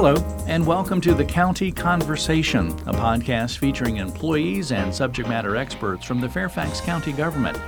Hello, 0.00 0.14
and 0.46 0.64
welcome 0.64 1.00
to 1.00 1.12
the 1.12 1.24
County 1.24 1.72
Conversation, 1.72 2.68
a 2.86 2.92
podcast 2.92 3.58
featuring 3.58 3.96
employees 3.96 4.70
and 4.70 4.94
subject 4.94 5.28
matter 5.28 5.56
experts 5.56 6.04
from 6.04 6.20
the 6.20 6.28
Fairfax 6.28 6.80
County 6.80 7.10
government 7.10 7.58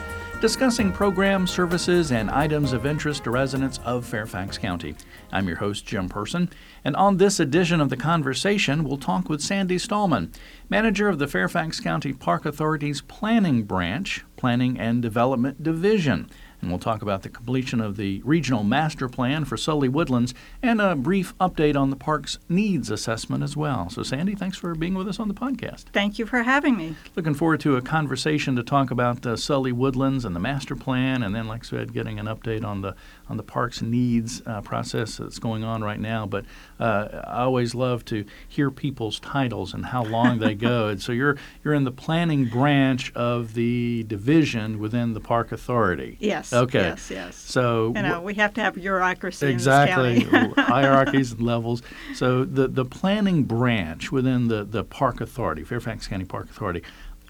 discussing 0.40 0.90
programs, 0.90 1.50
services, 1.50 2.12
and 2.12 2.30
items 2.30 2.72
of 2.72 2.86
interest 2.86 3.24
to 3.24 3.30
residents 3.30 3.78
of 3.84 4.06
Fairfax 4.06 4.56
County. 4.56 4.94
I'm 5.32 5.48
your 5.48 5.56
host, 5.56 5.84
Jim 5.84 6.08
Person, 6.08 6.48
and 6.84 6.94
on 6.94 7.16
this 7.16 7.40
edition 7.40 7.80
of 7.80 7.90
the 7.90 7.96
conversation, 7.96 8.84
we'll 8.84 8.96
talk 8.96 9.28
with 9.28 9.42
Sandy 9.42 9.76
Stallman, 9.76 10.32
manager 10.68 11.08
of 11.08 11.18
the 11.18 11.26
Fairfax 11.26 11.80
County 11.80 12.12
Park 12.12 12.46
Authority's 12.46 13.02
Planning 13.02 13.64
Branch, 13.64 14.24
Planning 14.36 14.78
and 14.78 15.02
Development 15.02 15.62
Division 15.62 16.30
and 16.60 16.70
we'll 16.70 16.78
talk 16.78 17.02
about 17.02 17.22
the 17.22 17.28
completion 17.28 17.80
of 17.80 17.96
the 17.96 18.20
regional 18.24 18.64
master 18.64 19.08
plan 19.08 19.44
for 19.44 19.56
Sully 19.56 19.88
Woodlands 19.88 20.34
and 20.62 20.80
a 20.80 20.94
brief 20.94 21.36
update 21.38 21.76
on 21.76 21.90
the 21.90 21.96
park's 21.96 22.38
needs 22.48 22.90
assessment 22.90 23.42
as 23.42 23.56
well. 23.56 23.88
So, 23.90 24.02
Sandy, 24.02 24.34
thanks 24.34 24.58
for 24.58 24.74
being 24.74 24.94
with 24.94 25.08
us 25.08 25.18
on 25.18 25.28
the 25.28 25.34
podcast. 25.34 25.84
Thank 25.92 26.18
you 26.18 26.26
for 26.26 26.42
having 26.42 26.76
me. 26.76 26.96
Looking 27.16 27.34
forward 27.34 27.60
to 27.60 27.76
a 27.76 27.82
conversation 27.82 28.56
to 28.56 28.62
talk 28.62 28.90
about 28.90 29.24
uh, 29.24 29.36
Sully 29.36 29.72
Woodlands 29.72 30.24
and 30.24 30.36
the 30.36 30.40
master 30.40 30.76
plan, 30.76 31.22
and 31.22 31.34
then, 31.34 31.48
like 31.48 31.64
I 31.64 31.68
said, 31.68 31.92
getting 31.92 32.18
an 32.18 32.26
update 32.26 32.64
on 32.64 32.82
the 32.82 32.94
on 33.28 33.36
the 33.36 33.42
park's 33.44 33.80
needs 33.80 34.42
uh, 34.44 34.60
process 34.60 35.16
that's 35.16 35.38
going 35.38 35.62
on 35.62 35.82
right 35.82 36.00
now. 36.00 36.26
But 36.26 36.44
uh, 36.80 37.22
I 37.28 37.42
always 37.42 37.74
love 37.74 38.04
to 38.06 38.24
hear 38.48 38.70
people's 38.70 39.20
titles 39.20 39.72
and 39.72 39.86
how 39.86 40.02
long 40.04 40.38
they 40.38 40.54
go. 40.54 40.80
And 40.90 41.00
so 41.00 41.12
you're 41.12 41.36
you're 41.62 41.74
in 41.74 41.84
the 41.84 41.92
planning 41.92 42.46
branch 42.46 43.12
of 43.14 43.54
the 43.54 44.04
division 44.08 44.78
within 44.80 45.14
the 45.14 45.20
park 45.20 45.52
authority. 45.52 46.16
Yes. 46.18 46.49
Okay. 46.52 46.80
Yes. 46.80 47.10
Yes. 47.10 47.36
So 47.36 47.92
you 47.94 48.02
know 48.02 48.20
we 48.20 48.34
have 48.34 48.54
to 48.54 48.60
have 48.60 48.74
bureaucracy 48.74 49.46
exactly 49.46 50.20
hierarchies 50.56 51.32
and 51.32 51.42
levels. 51.42 51.82
So 52.14 52.44
the 52.44 52.68
the 52.68 52.84
planning 52.84 53.44
branch 53.44 54.12
within 54.12 54.48
the 54.48 54.64
the 54.64 54.84
park 54.84 55.20
authority, 55.20 55.64
Fairfax 55.64 56.06
County 56.06 56.24
Park 56.24 56.50
Authority. 56.50 56.82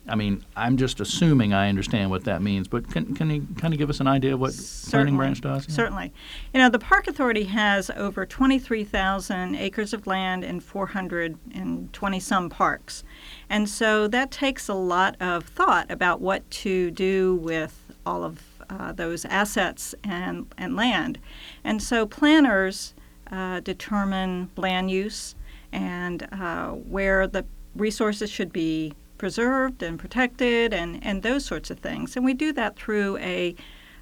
I 0.09 0.17
mean, 0.17 0.45
I'm 0.57 0.77
just 0.77 1.01
assuming 1.01 1.53
I 1.53 1.69
understand 1.69 2.11
what 2.11 2.25
that 2.25 2.43
means, 2.43 2.67
but 2.67 2.91
can, 2.91 3.15
can 3.15 3.31
you 3.31 3.47
kind 3.59 3.73
of 3.73 3.79
give 3.79 3.91
us 3.91 4.01
an 4.01 4.07
idea 4.09 4.35
of 4.35 4.41
what 4.41 4.53
certainly, 4.53 4.91
Planning 4.91 5.17
Branch 5.17 5.41
does? 5.41 5.69
Yeah. 5.69 5.75
Certainly. 5.75 6.13
You 6.53 6.61
know, 6.61 6.69
the 6.69 6.79
Park 6.79 7.07
Authority 7.07 7.45
has 7.45 7.91
over 7.91 8.27
23,000 8.27 9.55
acres 9.55 9.93
of 9.93 10.07
land 10.07 10.43
and 10.43 10.63
420 10.63 12.21
some 12.21 12.51
parks. 12.51 13.05
And 13.49 13.69
so 13.69 14.09
that 14.09 14.31
takes 14.31 14.69
a 14.69 14.75
lot 14.75 15.17
of 15.21 15.45
thought 15.45 15.91
about 15.91 16.21
what 16.21 16.51
to 16.51 16.91
do 16.91 17.37
with 17.37 17.93
all 18.11 18.25
of 18.25 18.35
uh, 18.69 18.93
those 18.93 19.25
assets 19.25 19.95
and, 20.05 20.47
and 20.59 20.77
land. 20.77 21.19
And 21.65 21.83
so 21.83 22.07
planners 22.07 22.95
uh, 23.31 23.61
determine 23.61 24.51
land 24.57 24.91
use 24.91 25.35
and 25.73 26.27
uh, 26.33 26.71
where 26.95 27.27
the 27.27 27.45
resources 27.77 28.29
should 28.31 28.53
be 28.53 28.93
preserved 29.19 29.83
and 29.83 29.99
protected 29.99 30.73
and, 30.73 31.05
and 31.05 31.23
those 31.23 31.45
sorts 31.45 31.71
of 31.71 31.79
things. 31.79 32.17
And 32.17 32.25
we 32.25 32.35
do 32.35 32.53
that 32.55 32.77
through 32.77 33.19
a 33.19 33.55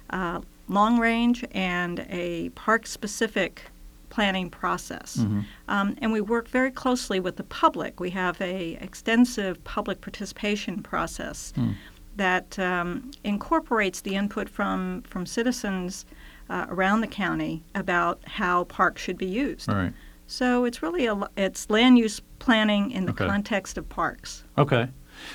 uh, 0.09 0.41
long 0.67 0.97
range 0.97 1.45
and 1.51 2.05
a 2.09 2.49
park 2.49 2.87
specific 2.87 3.63
planning 4.09 4.49
process. 4.49 5.17
Mm-hmm. 5.17 5.41
Um, 5.67 5.95
and 6.01 6.11
we 6.11 6.21
work 6.21 6.47
very 6.47 6.71
closely 6.71 7.19
with 7.19 7.35
the 7.35 7.43
public. 7.43 7.99
We 7.99 8.09
have 8.11 8.41
a 8.41 8.77
extensive 8.81 9.63
public 9.63 10.01
participation 10.01 10.81
process 10.81 11.53
mm. 11.55 11.75
That 12.19 12.59
um, 12.59 13.11
incorporates 13.23 14.01
the 14.01 14.13
input 14.15 14.49
from, 14.49 15.01
from 15.03 15.25
citizens 15.25 16.05
uh, 16.49 16.65
around 16.67 16.99
the 16.99 17.07
county 17.07 17.63
about 17.75 18.19
how 18.25 18.65
parks 18.65 19.01
should 19.01 19.17
be 19.17 19.25
used. 19.25 19.69
Right. 19.69 19.93
So 20.27 20.65
it's 20.65 20.83
really 20.83 21.05
a, 21.05 21.17
it's 21.37 21.69
land 21.69 21.97
use 21.97 22.21
planning 22.39 22.91
in 22.91 23.05
the 23.05 23.13
okay. 23.13 23.25
context 23.25 23.77
of 23.77 23.87
parks. 23.87 24.43
Okay. 24.57 24.89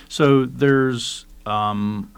So 0.08 0.44
there's 0.44 1.24
um, 1.46 2.12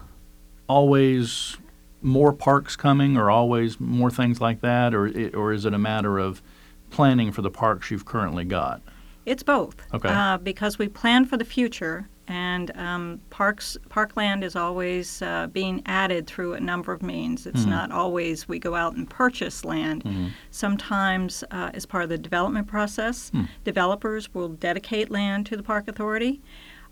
always 0.68 1.56
more 2.02 2.32
parks 2.32 2.74
coming, 2.76 3.16
or 3.16 3.30
always 3.30 3.78
more 3.80 4.10
things 4.10 4.40
like 4.40 4.60
that, 4.60 4.94
or 4.94 5.06
or 5.34 5.52
is 5.52 5.64
it 5.64 5.74
a 5.74 5.78
matter 5.78 6.18
of 6.18 6.42
planning 6.90 7.32
for 7.32 7.42
the 7.42 7.50
parks 7.50 7.90
you've 7.90 8.04
currently 8.04 8.44
got? 8.44 8.82
It's 9.24 9.42
both. 9.42 9.76
Okay. 9.94 10.08
Uh, 10.08 10.38
because 10.38 10.78
we 10.78 10.88
plan 10.88 11.24
for 11.24 11.36
the 11.36 11.44
future, 11.44 12.08
and 12.28 12.76
um, 12.76 13.20
parks 13.30 13.76
parkland 13.88 14.42
is 14.42 14.56
always 14.56 15.22
uh, 15.22 15.46
being 15.48 15.82
added 15.86 16.26
through 16.26 16.54
a 16.54 16.60
number 16.60 16.92
of 16.92 17.02
means. 17.02 17.46
It's 17.46 17.60
mm-hmm. 17.60 17.70
not 17.70 17.92
always 17.92 18.48
we 18.48 18.58
go 18.58 18.74
out 18.74 18.96
and 18.96 19.08
purchase 19.08 19.64
land. 19.64 20.04
Mm-hmm. 20.04 20.28
Sometimes, 20.50 21.44
uh, 21.50 21.70
as 21.74 21.86
part 21.86 22.02
of 22.02 22.08
the 22.08 22.18
development 22.18 22.66
process, 22.66 23.30
mm. 23.30 23.48
developers 23.64 24.32
will 24.34 24.48
dedicate 24.48 25.10
land 25.10 25.46
to 25.46 25.56
the 25.56 25.62
park 25.62 25.88
authority. 25.88 26.40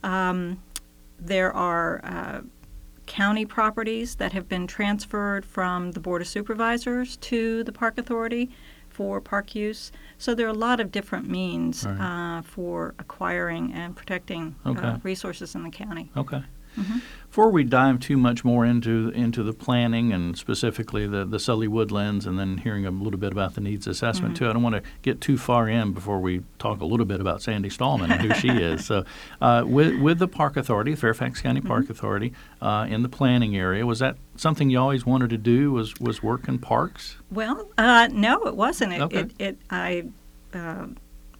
Um, 0.02 0.62
there 1.18 1.52
are 1.52 2.00
uh, 2.04 2.40
county 3.06 3.44
properties 3.44 4.16
that 4.16 4.32
have 4.32 4.48
been 4.48 4.66
transferred 4.66 5.44
from 5.44 5.92
the 5.92 6.00
Board 6.00 6.22
of 6.22 6.28
Supervisors 6.28 7.16
to 7.18 7.64
the 7.64 7.72
Park 7.72 7.98
Authority 7.98 8.50
for 8.94 9.20
park 9.20 9.54
use. 9.56 9.90
So 10.18 10.34
there 10.34 10.46
are 10.46 10.50
a 10.50 10.52
lot 10.68 10.78
of 10.78 10.92
different 10.92 11.28
means 11.28 11.84
right. 11.84 12.38
uh, 12.38 12.42
for 12.42 12.94
acquiring 13.00 13.72
and 13.72 13.96
protecting 13.96 14.54
uh, 14.64 14.70
okay. 14.70 14.86
uh, 14.86 14.98
resources 15.02 15.54
in 15.56 15.64
the 15.64 15.70
county. 15.70 16.10
Okay. 16.16 16.42
Mm-hmm. 16.78 16.98
Before 17.28 17.50
we 17.50 17.64
dive 17.64 17.98
too 17.98 18.16
much 18.16 18.44
more 18.44 18.64
into 18.64 19.08
into 19.08 19.42
the 19.42 19.52
planning 19.52 20.12
and 20.12 20.38
specifically 20.38 21.06
the, 21.08 21.24
the 21.24 21.40
Sully 21.40 21.66
Woodlands 21.66 22.26
and 22.26 22.38
then 22.38 22.58
hearing 22.58 22.86
a 22.86 22.92
little 22.92 23.18
bit 23.18 23.32
about 23.32 23.56
the 23.56 23.60
needs 23.60 23.88
assessment 23.88 24.34
mm-hmm. 24.34 24.44
too, 24.44 24.50
I 24.50 24.52
don't 24.52 24.62
want 24.62 24.76
to 24.76 24.82
get 25.02 25.20
too 25.20 25.36
far 25.36 25.68
in 25.68 25.92
before 25.92 26.20
we 26.20 26.42
talk 26.60 26.80
a 26.80 26.84
little 26.84 27.06
bit 27.06 27.20
about 27.20 27.42
Sandy 27.42 27.70
Stallman 27.70 28.12
and 28.12 28.22
who 28.22 28.34
she 28.34 28.48
is. 28.50 28.86
So, 28.86 29.04
uh, 29.40 29.64
with 29.66 30.00
with 30.00 30.20
the 30.20 30.28
Park 30.28 30.56
Authority, 30.56 30.94
Fairfax 30.94 31.40
County 31.40 31.58
mm-hmm. 31.58 31.68
Park 31.68 31.90
Authority, 31.90 32.32
uh, 32.62 32.86
in 32.88 33.02
the 33.02 33.08
planning 33.08 33.56
area, 33.56 33.84
was 33.84 33.98
that 33.98 34.16
something 34.36 34.70
you 34.70 34.78
always 34.78 35.04
wanted 35.04 35.30
to 35.30 35.38
do? 35.38 35.72
Was 35.72 35.94
was 35.98 36.22
work 36.22 36.46
in 36.46 36.60
parks? 36.60 37.16
Well, 37.32 37.68
uh, 37.76 38.08
no, 38.12 38.44
it 38.44 38.56
wasn't. 38.56 38.92
It, 38.92 39.00
okay. 39.00 39.18
it, 39.18 39.32
it 39.40 39.58
I 39.70 40.04
uh, 40.52 40.86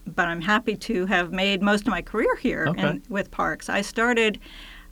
but 0.07 0.27
I'm 0.27 0.41
happy 0.41 0.75
to 0.75 1.05
have 1.05 1.31
made 1.31 1.61
most 1.61 1.81
of 1.81 1.87
my 1.87 2.01
career 2.01 2.35
here 2.35 2.67
okay. 2.69 2.89
in, 2.89 3.03
with 3.09 3.31
parks. 3.31 3.69
I 3.69 3.81
started 3.81 4.39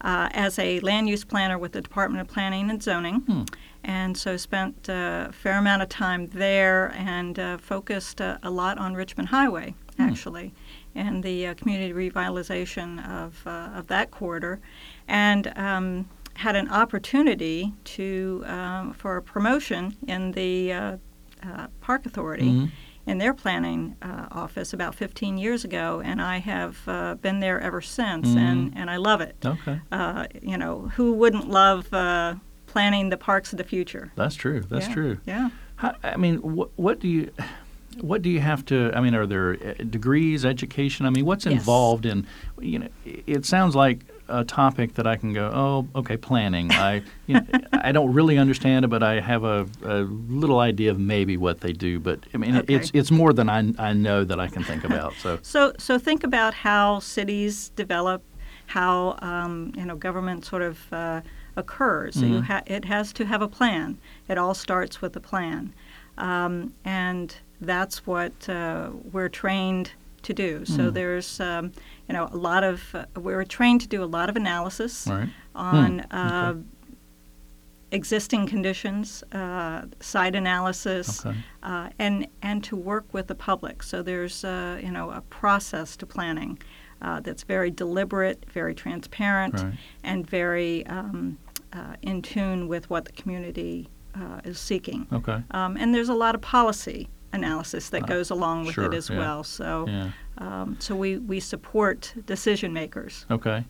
uh, 0.03 0.30
as 0.31 0.59
a 0.59 0.80
land 0.81 1.08
use 1.08 1.24
planner 1.24 1.58
with 1.58 1.72
the 1.72 1.81
Department 1.81 2.22
of 2.22 2.28
Planning 2.28 2.69
and 2.69 2.81
Zoning, 2.81 3.22
hmm. 3.22 3.44
and 3.84 4.18
so 4.18 4.38
spent 4.38 4.90
uh, 4.90 5.28
a 5.30 5.31
fair 5.31 5.58
amount 5.58 5.81
of 5.81 5.90
time 5.90 6.28
there 6.28 6.94
and 6.97 7.40
uh, 7.40 7.58
focused 7.58 8.22
uh, 8.22 8.38
a 8.44 8.50
lot 8.50 8.78
on 8.78 8.94
Richmond 8.94 9.30
Highway 9.30 9.75
hmm. 9.97 10.02
actually, 10.02 10.53
and 10.96 11.24
the 11.24 11.47
uh, 11.47 11.53
community 11.56 11.94
revitalization 11.94 13.06
of 13.09 13.46
of 13.47 13.88
that 13.88 14.12
corridor, 14.12 14.59
and. 15.08 15.52
Um, 15.58 16.09
had 16.35 16.56
an 16.56 16.68
opportunity 16.72 17.72
to 17.84 18.44
um, 18.47 18.91
for 18.94 19.18
a 19.18 19.22
promotion 19.22 19.96
in 20.08 20.31
the 20.31 20.97
Park 21.80 22.08
Authority, 22.08 22.50
mm-hmm 22.50 22.66
in 23.06 23.18
their 23.18 23.34
planning 23.34 23.96
uh, 24.02 24.28
office 24.31 24.74
about 24.74 24.96
15 24.96 25.38
years 25.38 25.64
ago, 25.64 26.02
and 26.03 26.22
I 26.22 26.38
have 26.38 26.80
uh, 26.88 27.16
been 27.16 27.40
there 27.40 27.59
ever 27.59 27.81
since, 27.81 28.30
mm-hmm. 28.30 28.38
and, 28.38 28.74
and 28.75 28.90
I 28.90 28.97
love 28.97 29.22
it. 29.22 29.36
Okay. 29.44 29.80
Uh, 29.91 30.28
you 30.41 30.58
know, 30.58 30.91
who 30.96 31.14
wouldn't 31.14 31.50
love 31.50 31.94
uh, 31.94 32.36
planning 32.66 33.09
the 33.09 33.18
parks 33.18 33.52
of 33.52 33.58
the 33.58 33.64
future? 33.64 34.12
That's 34.16 34.36
true. 34.36 34.62
That's 34.62 34.88
yeah. 34.88 34.94
true. 34.94 35.18
Yeah. 35.25 35.50
How, 35.75 35.96
I 36.03 36.18
mean, 36.18 36.38
wh- 36.38 36.80
what 36.80 37.00
do 37.00 37.08
you. 37.08 37.31
What 38.02 38.24
do 38.24 38.30
you 38.31 38.40
have 38.40 38.66
to? 38.66 38.91
I 38.96 39.02
mean, 39.02 39.14
are 39.14 39.28
there 39.28 39.52
uh, 39.53 39.84
degrees, 39.84 40.46
education? 40.46 41.06
I 41.06 41.12
mean, 41.12 41.25
what's 41.25 41.46
yes. 41.46 41.53
involved 41.53 42.08
in? 42.08 42.25
You 42.59 42.80
know, 42.80 42.88
it 43.06 43.46
sounds 43.46 43.75
like 43.75 44.00
a 44.28 44.44
topic 44.44 44.95
that 44.95 45.06
I 45.06 45.16
can 45.16 45.34
go, 45.34 45.51
oh, 45.53 46.00
okay, 46.00 46.17
planning. 46.17 46.72
I 46.72 47.03
you 47.28 47.35
know, 47.35 47.45
I 47.73 47.91
don't 47.91 48.13
really 48.13 48.38
understand 48.38 48.85
it, 48.85 48.88
but 48.88 49.03
I 49.03 49.19
have 49.19 49.44
a, 49.44 49.67
a, 49.84 50.01
little 50.29 50.59
idea 50.59 50.91
of 50.91 51.00
maybe 51.00 51.38
what 51.38 51.61
they 51.61 51.73
do. 51.73 51.99
But 51.99 52.20
I 52.34 52.37
mean, 52.37 52.55
okay. 52.58 52.73
it's 52.73 52.91
it's 52.93 53.11
more 53.11 53.34
than 53.34 53.49
I, 53.49 53.73
I 53.78 53.93
know 53.93 54.23
that 54.23 54.40
I 54.40 54.47
can 54.47 54.64
think 54.64 54.84
about. 54.84 55.14
So 55.16 55.40
so 55.41 55.73
so 55.78 55.97
think 55.97 56.23
about 56.23 56.53
how 56.53 56.99
cities 56.99 57.70
develop, 57.70 58.23
how 58.67 59.17
um, 59.20 59.73
you 59.75 59.85
know 59.85 59.96
government 59.96 60.46
sort 60.46 60.61
of 60.61 60.93
uh, 60.93 61.22
occurs. 61.55 62.16
Mm-hmm. 62.16 62.41
Ha- 62.41 62.64
it 62.66 62.85
has 62.85 63.14
to 63.14 63.25
have 63.25 63.41
a 63.41 63.47
plan. 63.47 63.97
It 64.28 64.37
all 64.37 64.53
starts 64.53 65.02
with 65.02 65.16
a 65.16 65.22
plan, 65.22 65.73
um, 66.17 66.73
and 66.85 67.35
that's 67.61 68.05
what 68.05 68.49
uh, 68.49 68.91
we're 69.11 69.29
trained 69.29 69.91
to 70.23 70.34
do. 70.34 70.66
So 70.66 70.90
mm. 70.90 70.93
there's, 70.93 71.40
um, 71.40 71.72
you 72.08 72.14
know, 72.14 72.28
a 72.31 72.37
lot 72.37 72.64
of, 72.64 72.81
uh, 72.93 73.05
we 73.20 73.34
are 73.34 73.46
trained 73.46 73.81
to 73.81 73.87
do 73.87 74.03
a 74.03 74.09
lot 74.17 74.29
of 74.29 74.35
analysis 74.35 75.08
right. 75.08 75.29
on 75.53 75.99
mm. 75.99 76.05
uh, 76.11 76.49
okay. 76.49 76.59
existing 77.91 78.47
conditions, 78.47 79.23
uh, 79.31 79.84
site 79.99 80.35
analysis, 80.35 81.25
okay. 81.25 81.37
Uh, 81.61 81.90
and, 81.99 82.28
and 82.41 82.64
to 82.64 82.75
work 82.75 83.05
with 83.14 83.28
the 83.28 83.35
public. 83.35 83.84
So 83.84 84.02
there's, 84.02 84.43
uh, 84.43 84.79
you 84.81 84.91
know, 84.91 85.11
a 85.11 85.22
process 85.22 85.97
to 85.97 86.05
planning 86.05 86.59
uh, 87.02 87.20
that's 87.20 87.43
very 87.43 87.72
deliberate, 87.72 88.46
very 88.52 88.73
transparent, 88.73 89.55
right. 89.55 89.73
and 90.03 90.29
very 90.29 90.85
um, 90.87 91.37
in 92.02 92.22
tune 92.22 92.67
with 92.67 92.90
what 92.90 93.05
the 93.05 93.11
community 93.11 93.90
is 94.46 94.59
seeking. 94.59 95.08
Okay. 95.11 95.41
Um, 95.52 95.75
and 95.75 95.93
there's 95.93 96.09
a 96.09 96.14
lot 96.14 96.35
of 96.35 96.41
policy 96.41 97.09
analysis 97.34 97.90
that 97.90 98.03
Uh, 98.03 98.08
goes 98.08 98.30
along 98.30 98.66
with 98.66 98.76
sure, 98.76 98.85
it 98.85 98.94
as 98.94 99.09
yeah. 99.09 99.18
well. 99.18 99.44
So, 99.44 99.85
Yeah. 99.88 100.12
um, 100.38 100.78
so 100.80 100.96
we, 100.96 101.18
we 101.18 101.40
support 101.40 102.14
decision 102.26 102.72
makers. 102.74 103.26
Okay. 103.30 103.66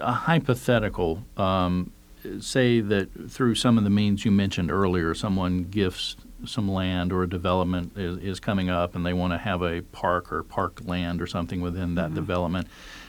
A 0.00 0.12
hypothetical. 0.12 1.22
Um, 1.36 1.92
say 2.40 2.80
that 2.80 3.30
through 3.30 3.54
some 3.54 3.78
of 3.78 3.84
the 3.84 3.90
means 3.90 4.24
you 4.24 4.30
mentioned 4.32 4.70
earlier, 4.72 5.14
someone 5.14 5.64
gifts 5.64 6.16
some 6.44 6.68
land 6.70 7.12
or 7.12 7.22
a 7.24 7.28
development 7.28 7.92
is, 7.96 8.16
is 8.18 8.40
coming 8.40 8.70
up 8.70 8.94
and 8.94 9.04
they 9.04 9.12
want 9.12 9.32
to 9.32 9.38
have 9.38 9.62
a 9.62 9.82
park 9.92 10.32
or 10.32 10.42
park 10.42 10.80
land 10.84 11.20
or 11.20 11.26
something 11.26 11.60
within 11.60 11.94
that 11.96 12.14
development. 12.14 12.66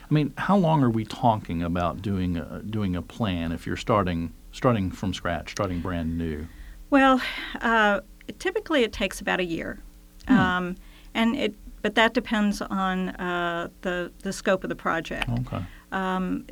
I 0.10 0.14
mean, 0.14 0.34
how 0.38 0.58
long 0.58 0.84
are 0.84 0.90
we 0.90 1.06
talking 1.06 1.62
about 1.62 2.02
doing 2.02 2.38
a, 2.38 2.62
doing 2.64 2.96
a 2.96 3.02
plan 3.04 3.52
if 3.52 3.68
you're 3.68 3.78
starting 3.78 4.34
starting 4.52 4.90
from 4.90 5.14
scratch, 5.14 5.52
starting 5.52 5.80
brand 5.80 6.18
new? 6.18 6.48
Well, 6.90 7.22
uh, 7.62 8.02
typically 8.38 8.84
it 8.84 8.94
takes 8.94 9.20
about 9.22 9.40
a 9.40 9.44
year, 9.46 9.80
um, 10.28 10.76
and 11.14 11.36
it 11.36 11.56
but 11.82 11.96
that 11.96 12.14
depends 12.14 12.62
on 12.62 13.10
uh, 13.10 13.70
the 13.82 14.12
the 14.24 14.34
scope 14.34 14.64
of 14.64 14.70
the 14.70 14.76
project. 14.76 15.30
Okay. 15.30 15.64
Um, 15.92 16.46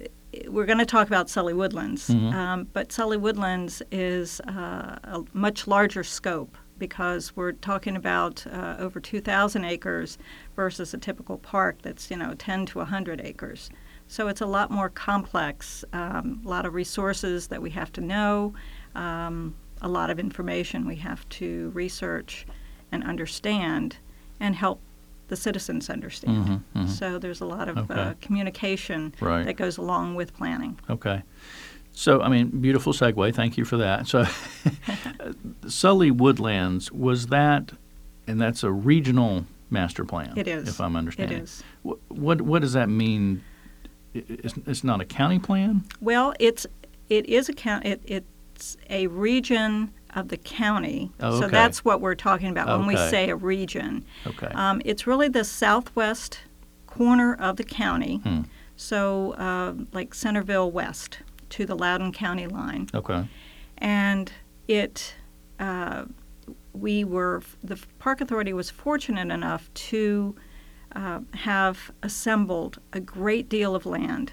we're 0.47 0.65
going 0.65 0.77
to 0.79 0.85
talk 0.85 1.07
about 1.07 1.29
Sully 1.29 1.53
Woodlands, 1.53 2.09
Mhm. 2.09 2.33
um, 2.33 2.67
but 2.73 2.91
Sully 2.91 3.17
Woodlands 3.17 3.81
is 3.91 4.39
uh, 4.41 4.97
a 5.03 5.23
much 5.33 5.67
larger 5.67 6.03
scope 6.03 6.57
because 6.77 7.35
we're 7.35 7.53
talking 7.53 7.95
about 7.95 8.45
uh, 8.47 8.75
over 8.77 8.99
2,000 8.99 9.63
acres 9.65 10.17
versus 10.55 10.93
a 10.93 10.97
typical 10.97 11.37
park 11.39 11.81
that's 11.81 12.11
you 12.11 12.17
know 12.17 12.33
10 12.37 12.65
to 12.67 12.79
100 12.79 13.21
acres. 13.21 13.69
So 14.07 14.27
it's 14.27 14.41
a 14.41 14.45
lot 14.45 14.69
more 14.71 14.89
complex, 14.89 15.83
um, 15.91 16.41
a 16.45 16.47
lot 16.47 16.65
of 16.65 16.73
resources 16.73 17.47
that 17.47 17.61
we 17.61 17.71
have 17.71 17.91
to 17.93 18.01
know, 18.01 18.53
um, 18.95 19.55
a 19.81 19.87
lot 19.87 20.09
of 20.09 20.19
information 20.19 20.85
we 20.87 20.95
have 20.97 21.27
to 21.29 21.69
research 21.73 22.45
and 22.91 23.03
understand, 23.03 23.97
and 24.39 24.55
help 24.55 24.79
the 25.27 25.35
citizens 25.35 25.89
understand. 25.89 26.45
Mhm, 26.75 26.83
mhm. 26.83 26.89
So 26.89 27.19
there's 27.19 27.41
a 27.41 27.45
lot 27.45 27.67
of 27.67 27.91
uh, 27.91 28.13
communication 28.21 29.13
Right. 29.19 29.45
that 29.45 29.57
goes 29.57 29.77
along 29.77 30.15
with 30.15 30.33
planning. 30.33 30.79
Okay. 30.89 31.21
So, 31.91 32.21
I 32.21 32.29
mean, 32.29 32.47
beautiful 32.61 32.93
segue. 32.93 33.33
Thank 33.35 33.57
you 33.57 33.65
for 33.65 33.77
that. 33.77 34.07
So, 34.07 34.25
Sully 35.67 36.11
Woodlands, 36.11 36.91
was 36.91 37.27
that, 37.27 37.71
and 38.27 38.39
that's 38.39 38.63
a 38.63 38.71
regional 38.71 39.45
master 39.69 40.05
plan? 40.05 40.33
It 40.37 40.47
is. 40.47 40.69
If 40.69 40.79
I'm 40.79 40.95
understanding. 40.95 41.39
is. 41.39 41.63
Wh- 41.83 41.99
What, 42.11 42.41
what 42.41 42.61
does 42.61 42.73
that 42.73 42.89
mean? 42.89 43.43
It's, 44.13 44.53
it's 44.65 44.83
not 44.83 45.01
a 45.01 45.05
county 45.05 45.39
plan? 45.39 45.83
Well, 46.01 46.33
it's 46.39 46.65
it 47.09 47.25
is 47.27 47.49
a 47.49 47.53
count. 47.53 47.85
It, 47.85 48.01
it's 48.57 48.75
a 48.89 49.05
region 49.05 49.93
of 50.15 50.29
the 50.29 50.37
county. 50.37 51.11
Oh, 51.19 51.39
So 51.39 51.47
that's 51.47 51.85
what 51.85 52.01
we're 52.01 52.15
talking 52.15 52.49
about 52.49 52.79
when 52.79 52.87
we 52.87 52.97
say 52.97 53.29
a 53.29 53.35
region. 53.35 54.03
Okay. 54.25 54.47
Um, 54.47 54.81
it's 54.83 55.05
really 55.05 55.27
the 55.27 55.43
southwest 55.43 56.39
corner 56.87 57.35
of 57.35 57.57
the 57.57 57.63
county. 57.63 58.17
Hmm. 58.17 58.41
So, 58.75 59.33
uh, 59.33 59.73
like 59.91 60.15
Centreville 60.15 60.71
West 60.71 61.19
to 61.49 61.67
the 61.67 61.75
Loudoun 61.75 62.11
County 62.11 62.47
line. 62.47 62.89
Okay. 62.95 63.27
and 63.77 64.31
it 64.67 65.13
uh, 65.59 66.05
we 66.73 67.03
were 67.03 67.43
the 67.63 67.77
park 67.99 68.21
authority 68.21 68.53
was 68.53 68.71
fortunate 68.71 69.31
enough 69.31 69.71
to 69.75 70.35
uh, 70.95 71.19
have 71.33 71.91
assembled 72.01 72.79
a 72.91 72.99
great 72.99 73.49
deal 73.49 73.75
of 73.75 73.85
land 73.85 74.31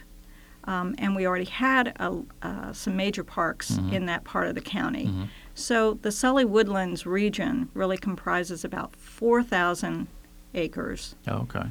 um, 0.66 0.94
and 0.98 1.14
we 1.14 1.26
already 1.26 1.44
had 1.44 1.88
a, 2.00 2.22
uh, 2.42 2.72
some 2.72 2.96
major 2.96 3.22
parks 3.24 3.72
Mhm. 3.72 3.92
in 3.92 4.06
that 4.06 4.24
part 4.24 4.46
of 4.48 4.54
the 4.54 4.60
county 4.60 5.06
Mhm. 5.06 5.28
so 5.54 5.94
the 6.02 6.10
sully 6.12 6.44
woodlands 6.44 7.06
region 7.06 7.68
really 7.74 7.96
comprises 7.98 8.64
about 8.64 8.94
4000 8.96 10.06
acres 10.54 11.14
Oh, 11.28 11.38
okay. 11.42 11.66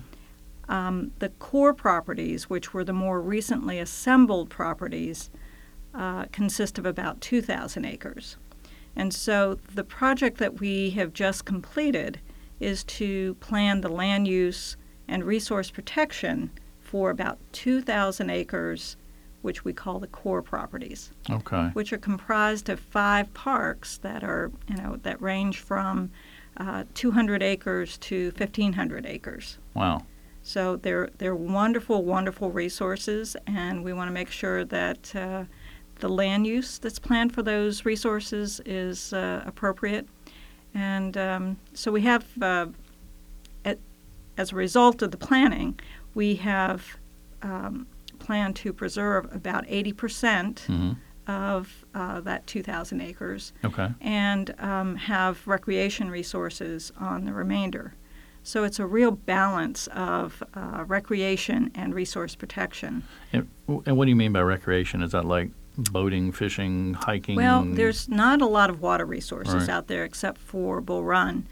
um, 0.70 1.12
the 1.20 1.30
core 1.30 1.74
properties, 1.74 2.50
which 2.50 2.74
were 2.74 2.84
the 2.84 2.94
more 2.94 3.22
recently 3.22 3.80
assembled 3.80 4.50
properties, 4.50 5.30
uh, 5.94 6.26
consist 6.32 6.78
of 6.80 6.86
about 6.86 7.22
2,000 7.22 7.86
acres. 7.86 8.38
And 8.96 9.14
so 9.14 9.58
the 9.74 9.84
project 9.84 10.38
that 10.38 10.60
we 10.60 10.92
have 10.92 11.14
just 11.14 11.46
completed 11.46 12.20
is 12.60 12.84
to 12.86 13.36
plan 13.36 13.82
the 13.82 13.90
land 13.90 14.28
use 14.28 14.78
and 15.08 15.24
resource 15.24 15.70
protection 15.70 16.50
for 16.94 17.10
about 17.10 17.40
2,000 17.54 18.30
acres, 18.30 18.98
which 19.42 19.66
we 19.66 19.74
call 19.74 19.98
the 20.00 20.06
core 20.06 20.44
properties 20.44 21.10
Okay. 21.28 21.72
which 21.74 21.92
are 21.92 21.98
comprised 21.98 22.70
of 22.70 22.80
five 22.80 23.34
parks 23.34 23.98
that 24.04 24.24
are, 24.24 24.52
you 24.70 24.76
know, 24.78 25.00
that 25.02 25.20
range 25.20 25.58
from 25.58 26.12
uh, 26.58 26.84
200 26.94 27.42
acres 27.42 27.98
to 27.98 28.26
1,500 28.38 29.08
acres. 29.08 29.58
Wow. 29.74 30.06
So 30.44 30.76
they're 30.76 31.10
they're 31.18 31.36
wonderful, 31.36 32.04
wonderful 32.04 32.52
resources, 32.52 33.36
and 33.48 33.84
we 33.84 33.92
want 33.92 34.08
to 34.10 34.14
make 34.14 34.30
sure 34.30 34.64
that 34.66 35.16
uh, 35.16 35.46
the 36.00 36.10
land 36.10 36.46
use 36.46 36.78
that's 36.78 37.00
planned 37.00 37.34
for 37.34 37.42
those 37.42 37.86
resources 37.86 38.62
is 38.68 39.14
uh, 39.14 39.42
appropriate. 39.48 40.08
And 40.76 41.18
um, 41.18 41.58
so 41.74 41.92
we 41.92 42.02
have, 42.02 42.24
uh, 42.40 42.68
at, 43.66 43.80
as 44.38 44.52
a 44.52 44.56
result 44.56 45.02
of 45.02 45.10
the 45.12 45.18
planning, 45.18 45.80
we 46.14 46.36
have 46.36 46.98
um, 47.42 47.88
planned 48.20 48.56
to 48.58 48.74
preserve 48.74 49.34
about 49.34 49.66
80 49.68 49.94
percent 49.94 50.60
hmm 50.68 50.92
of 51.26 51.86
uh, 51.96 52.20
that 52.20 52.46
2,000 52.48 53.00
acres 53.00 53.54
Okay. 53.64 53.88
and 54.02 54.54
um, 54.60 54.98
have 54.98 55.48
recreation 55.48 56.10
resources 56.12 56.92
on 57.00 57.24
the 57.24 57.32
remainder. 57.32 57.94
So 58.44 58.66
it's 58.66 58.78
a 58.78 58.86
real 58.86 59.12
balance 59.12 59.88
of 59.88 60.44
uh, 60.54 60.84
recreation 60.86 61.72
and 61.76 61.96
resource 61.96 62.36
protection. 62.36 63.04
And, 63.32 63.48
and 63.86 63.96
what 63.96 64.04
do 64.04 64.10
you 64.10 64.18
mean 64.18 64.34
by 64.34 64.42
recreation? 64.42 65.02
Is 65.02 65.14
that 65.14 65.24
like 65.24 65.52
boating, 65.78 66.34
fishing, 66.34 66.96
hiking? 66.96 67.38
Well, 67.38 67.64
there's 67.64 68.10
not 68.10 68.42
a 68.42 68.46
lot 68.46 68.70
of 68.70 68.82
water 68.82 69.06
resources 69.06 69.54
Right. 69.56 69.70
out 69.70 69.88
there 69.88 70.04
except 70.04 70.42
for 70.42 70.82
Bull 70.82 71.06
Run. 71.06 71.48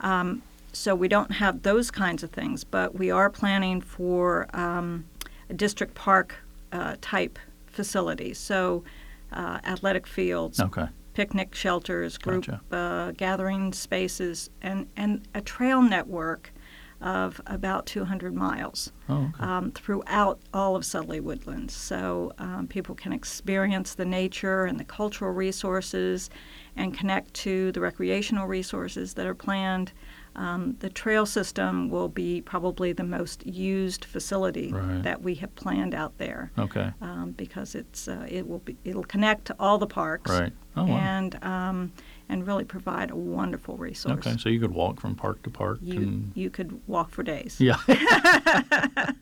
Um, 0.00 0.42
so 0.74 0.94
we 0.94 1.08
don't 1.08 1.30
have 1.32 1.62
those 1.62 1.90
kinds 1.90 2.22
of 2.22 2.30
things, 2.30 2.64
but 2.64 2.94
we 2.94 3.10
are 3.10 3.30
planning 3.30 3.80
for 3.80 4.46
um, 4.54 5.04
a 5.48 5.54
district 5.54 5.94
park 5.94 6.36
uh, 6.72 6.96
type 7.00 7.38
facility. 7.66 8.34
So 8.34 8.84
uh, 9.32 9.60
athletic 9.64 10.06
fields, 10.06 10.60
Okay. 10.60 10.86
picnic 11.14 11.54
shelters, 11.54 12.18
group 12.18 12.46
Gotcha. 12.46 12.60
uh, 12.76 13.12
gathering 13.12 13.72
spaces, 13.72 14.50
and, 14.62 14.86
and 14.96 15.26
a 15.34 15.40
trail 15.40 15.80
network 15.82 16.52
of 17.00 17.40
about 17.46 17.84
200 17.86 18.34
miles 18.34 18.90
Oh, 19.08 19.30
okay. 19.34 19.44
um, 19.44 19.70
throughout 19.72 20.40
all 20.54 20.74
of 20.74 20.84
Sully 20.86 21.20
Woodlands. 21.20 21.74
So 21.74 22.32
um, 22.38 22.66
people 22.66 22.94
can 22.94 23.12
experience 23.12 23.94
the 23.94 24.06
nature 24.06 24.64
and 24.64 24.80
the 24.80 24.84
cultural 24.84 25.32
resources 25.32 26.30
and 26.76 26.96
connect 26.96 27.34
to 27.34 27.72
the 27.72 27.80
recreational 27.80 28.46
resources 28.46 29.14
that 29.14 29.26
are 29.26 29.34
planned. 29.34 29.92
Um, 30.36 30.76
the 30.80 30.90
trail 30.90 31.26
system 31.26 31.88
will 31.90 32.08
be 32.08 32.40
probably 32.40 32.92
the 32.92 33.04
most 33.04 33.46
used 33.46 34.04
facility 34.04 34.72
Right. 34.72 35.02
that 35.02 35.22
we 35.22 35.34
have 35.36 35.54
planned 35.54 35.94
out 35.94 36.18
there 36.18 36.50
Okay. 36.58 36.92
um, 37.00 37.32
because 37.36 37.74
it's 37.74 38.08
uh, 38.08 38.26
it 38.28 38.48
will 38.48 38.58
be 38.58 38.76
it'll 38.84 39.04
connect 39.04 39.44
to 39.46 39.56
all 39.60 39.78
the 39.78 39.86
parks 39.86 40.30
Right. 40.30 40.52
Oh, 40.76 40.84
wow. 40.86 40.96
and 40.96 41.44
um, 41.44 41.92
and 42.28 42.46
really 42.46 42.64
provide 42.64 43.10
a 43.10 43.16
wonderful 43.16 43.76
resource. 43.76 44.26
Okay. 44.26 44.36
So 44.38 44.48
you 44.48 44.58
could 44.60 44.72
walk 44.72 45.00
from 45.00 45.14
park 45.14 45.42
to 45.42 45.50
park. 45.50 45.78
You 45.82 46.00
and 46.00 46.32
you 46.34 46.50
could 46.50 46.80
walk 46.86 47.10
for 47.10 47.22
days. 47.22 47.60
Yeah. 47.60 47.76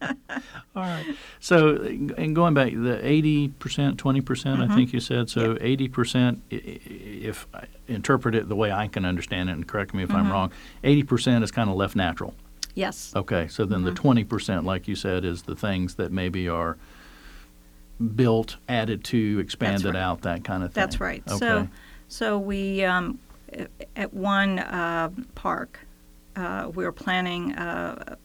All 0.75 0.83
right. 0.83 1.05
So, 1.41 1.77
and 1.77 2.35
going 2.35 2.55
back, 2.55 2.73
the 2.73 2.99
80%, 3.03 3.97
20%, 3.97 3.97
Mhm. 3.97 4.71
I 4.71 4.75
think 4.75 4.93
you 4.93 5.01
said. 5.01 5.29
So, 5.29 5.57
80%, 5.61 6.41
i- 6.51 6.55
i- 6.55 6.59
if 6.89 7.47
I 7.55 7.65
interpret 7.89 8.35
it 8.35 8.49
the 8.49 8.57
way 8.57 8.73
I 8.73 8.87
can 8.89 9.05
understand 9.05 9.51
it, 9.51 9.53
and 9.53 9.67
correct 9.67 9.93
me 9.95 10.03
if 10.03 10.11
I'm 10.13 10.27
Mhm. 10.27 10.31
wrong, 10.33 10.53
80% 10.83 11.43
is 11.45 11.51
kind 11.51 11.69
of 11.69 11.77
left 11.77 11.97
natural. 11.97 12.35
Yes. 12.75 13.13
Okay. 13.15 13.49
So 13.49 13.67
then 13.67 13.83
the 13.83 13.91
Mhm. 13.91 13.97
20%, 13.97 14.65
like 14.65 14.89
you 14.89 14.95
said, 14.95 15.25
is 15.27 15.43
the 15.43 15.55
things 15.55 15.97
that 15.97 16.11
maybe 16.11 16.49
are 16.49 16.79
built, 18.15 18.57
added 18.69 19.05
to, 19.05 19.39
expanded 19.41 19.95
right. 19.95 20.01
out, 20.01 20.23
that 20.23 20.43
kind 20.45 20.63
of 20.63 20.73
thing. 20.73 20.81
That's 20.81 20.99
right. 21.01 21.23
Okay. 21.29 21.37
So 21.39 21.69
so 22.13 22.39
we 22.39 22.85
um, 22.85 23.19
at 23.97 24.13
one 24.13 24.59
uh, 24.59 25.09
park 25.35 25.81
uh, 26.37 26.71
we 26.75 26.85
were 26.85 26.93
planning 26.93 27.53
uh, 27.55 28.17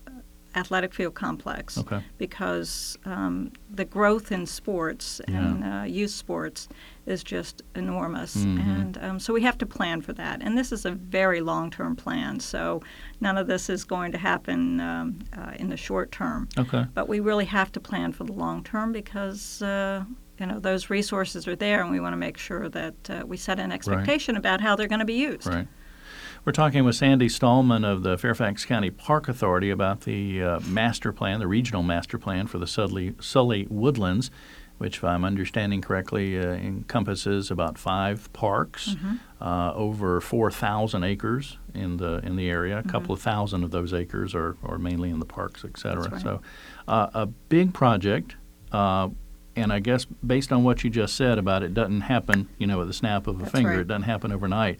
athletic 0.55 0.93
field 0.93 1.13
complex 1.13 1.77
Okay. 1.77 2.01
because 2.17 2.97
um, 3.05 3.51
the 3.69 3.85
growth 3.85 4.31
in 4.31 4.45
sports 4.45 5.21
and 5.27 5.63
uh, 5.63 5.83
youth 5.83 6.09
sports 6.11 6.67
is 7.05 7.23
just 7.23 7.61
enormous. 7.75 8.35
Mhm. 8.37 8.59
And 8.59 8.97
um, 9.03 9.19
so 9.19 9.33
we 9.33 9.41
have 9.43 9.57
to 9.59 9.65
plan 9.65 10.01
for 10.01 10.13
that. 10.13 10.41
And 10.41 10.57
this 10.57 10.71
is 10.71 10.85
a 10.85 10.91
very 10.91 11.41
long 11.41 11.69
term 11.69 11.95
plan. 11.95 12.39
So 12.39 12.81
none 13.21 13.37
of 13.37 13.45
this 13.47 13.69
is 13.69 13.83
going 13.83 14.11
to 14.13 14.17
happen 14.17 14.79
um, 14.81 15.19
uh, 15.37 15.51
in 15.59 15.69
the 15.69 15.77
short 15.77 16.11
term. 16.11 16.49
Okay. 16.57 16.85
But 16.93 17.07
we 17.07 17.19
really 17.19 17.45
have 17.45 17.71
to 17.73 17.79
plan 17.79 18.11
for 18.11 18.23
the 18.23 18.33
long 18.33 18.63
term 18.63 18.91
because. 18.91 19.61
Uh, 20.39 20.43
you 20.43 20.51
know 20.51 20.59
those 20.59 20.89
resources 20.89 21.47
are 21.47 21.55
there, 21.55 21.81
and 21.81 21.91
we 21.91 21.99
want 21.99 22.13
to 22.13 22.17
make 22.17 22.37
sure 22.37 22.69
that 22.69 23.09
uh, 23.09 23.23
we 23.25 23.37
set 23.37 23.59
an 23.59 23.71
expectation 23.71 24.35
about 24.35 24.61
how 24.61 24.75
they're 24.75 24.87
going 24.87 24.99
to 24.99 25.05
be 25.05 25.13
used. 25.13 25.47
Right. 25.47 25.67
We're 26.45 26.53
talking 26.53 26.85
with 26.85 26.95
Sandy 26.95 27.27
Stallman 27.27 27.83
of 27.83 28.03
the 28.03 28.17
Fairfax 28.17 28.63
County 28.63 28.89
Park 28.89 29.27
Authority 29.27 29.69
about 29.69 30.01
the 30.01 30.41
uh, 30.41 30.59
master 30.61 31.11
plan, 31.11 31.39
the 31.39 31.47
regional 31.47 31.83
master 31.83 32.17
plan 32.17 32.47
for 32.47 32.57
the 32.57 32.67
Sully, 32.67 33.15
Sully 33.19 33.67
Woodlands, 33.69 34.31
which, 34.77 34.97
if 34.97 35.03
I'm 35.03 35.25
understanding 35.25 35.81
correctly, 35.81 36.39
uh, 36.39 36.51
encompasses 36.53 37.51
about 37.51 37.77
five 37.77 38.31
parks, 38.31 38.89
Mm-hmm. 38.95 39.15
uh, 39.43 39.73
over 39.73 40.21
4,000 40.21 41.03
acres 41.03 41.57
in 41.73 41.97
the 41.97 42.21
in 42.23 42.37
the 42.37 42.49
area. 42.49 42.77
A 42.77 42.79
Mm-hmm. 42.81 42.89
couple 42.91 43.13
of 43.13 43.19
thousand 43.21 43.63
of 43.65 43.71
those 43.71 43.93
acres 43.93 44.33
are, 44.33 44.55
are 44.63 44.77
mainly 44.77 45.09
in 45.09 45.19
the 45.19 45.25
parks, 45.25 45.65
et 45.65 45.77
cetera. 45.77 46.09
Right. 46.11 46.21
So, 46.21 46.41
uh, 46.87 47.07
a 47.13 47.25
big 47.25 47.73
project. 47.73 48.35
And 49.57 49.73
I 49.73 49.79
guess 49.79 50.05
based 50.05 50.51
on 50.51 50.63
what 50.63 50.83
you 50.83 50.89
just 50.89 51.15
said 51.15 51.37
about 51.37 51.63
it 51.63 51.73
doesn't 51.73 52.01
happen, 52.01 52.47
you 52.57 52.67
know, 52.67 52.77
with 52.77 52.87
the 52.87 52.93
snap 52.93 53.27
of 53.27 53.37
a 53.37 53.39
That's 53.39 53.51
finger. 53.51 53.69
right. 53.69 53.79
It 53.79 53.87
doesn't 53.87 54.03
happen 54.03 54.31
overnight. 54.31 54.79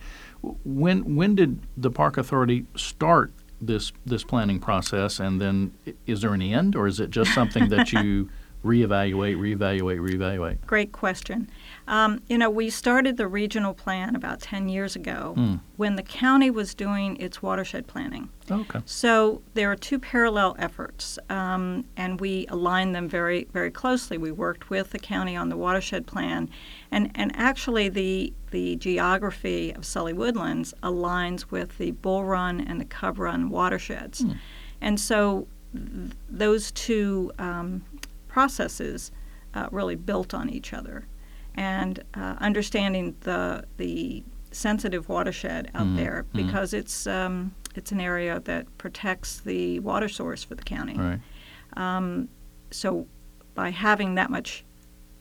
When 0.63 1.15
when 1.15 1.35
did 1.35 1.59
the 1.75 1.91
park 1.91 2.17
authority 2.17 2.65
start 2.75 3.31
this 3.59 3.91
this 4.05 4.23
planning 4.23 4.59
process, 4.59 5.19
and 5.19 5.41
then 5.41 5.73
is 6.05 6.21
there 6.21 6.33
an 6.33 6.41
end, 6.41 6.75
or 6.75 6.87
is 6.87 6.99
it 6.99 7.09
just 7.09 7.33
something 7.33 7.69
that 7.69 7.91
you 7.93 8.29
reevaluate, 8.63 9.37
reevaluate, 9.37 9.99
reevaluate? 9.99 10.65
Great 10.65 10.91
question. 10.91 11.49
Um, 11.87 12.21
you 12.27 12.37
know, 12.37 12.49
we 12.49 12.69
started 12.69 13.15
the 13.15 13.27
regional 13.27 13.73
plan 13.73 14.15
about 14.15 14.41
10 14.41 14.67
years 14.67 14.95
ago 14.95 15.33
Mm. 15.37 15.59
when 15.77 15.95
the 15.95 16.03
county 16.03 16.49
was 16.51 16.73
doing 16.75 17.15
its 17.17 17.41
watershed 17.41 17.87
planning. 17.87 18.27
Okay. 18.51 18.79
So 18.85 19.41
there 19.53 19.71
are 19.71 19.75
two 19.75 19.97
parallel 19.97 20.55
efforts, 20.59 21.17
um, 21.29 21.85
and 21.95 22.19
we 22.19 22.45
aligned 22.49 22.93
them 22.93 23.07
very, 23.07 23.47
very 23.53 23.71
closely. 23.71 24.17
We 24.17 24.31
worked 24.31 24.69
with 24.69 24.91
the 24.91 24.99
county 24.99 25.35
on 25.37 25.47
the 25.49 25.55
watershed 25.57 26.07
plan, 26.07 26.49
and, 26.91 27.09
and 27.15 27.31
actually 27.35 27.89
the 27.89 28.33
the 28.51 28.77
geography 28.77 29.71
of 29.73 29.83
Sully 29.85 30.13
Woodlands 30.13 30.73
aligns 30.81 31.51
with 31.51 31.77
the 31.77 31.91
Bull 31.91 32.23
Run 32.23 32.61
and 32.61 32.79
the 32.79 32.85
Cub 32.85 33.19
Run 33.19 33.49
watersheds, 33.49 34.23
and 34.79 34.97
so 34.97 35.47
th- 35.75 36.13
those 36.29 36.71
two 36.71 37.33
um, 37.39 37.83
processes 38.29 39.11
uh, 39.53 39.67
really 39.71 39.95
built 39.95 40.33
on 40.33 40.49
each 40.49 40.71
other, 40.73 41.05
and 41.57 42.01
uh, 42.13 42.35
understanding 42.39 43.15
the 43.21 43.65
the 43.77 44.23
sensitive 44.51 45.09
watershed 45.09 45.69
out 45.75 45.93
there 45.97 46.25
because 46.33 46.73
it's 46.73 47.05
um, 47.07 47.53
it's 47.75 47.91
an 47.91 47.99
area 47.99 48.39
that 48.45 48.65
protects 48.77 49.41
the 49.41 49.79
water 49.81 50.07
source 50.07 50.43
for 50.43 50.55
the 50.55 50.63
county. 50.63 50.97
Right. 50.97 51.19
So 52.71 53.07
by 53.55 53.69
having 53.71 54.15
that 54.15 54.29
much 54.29 54.63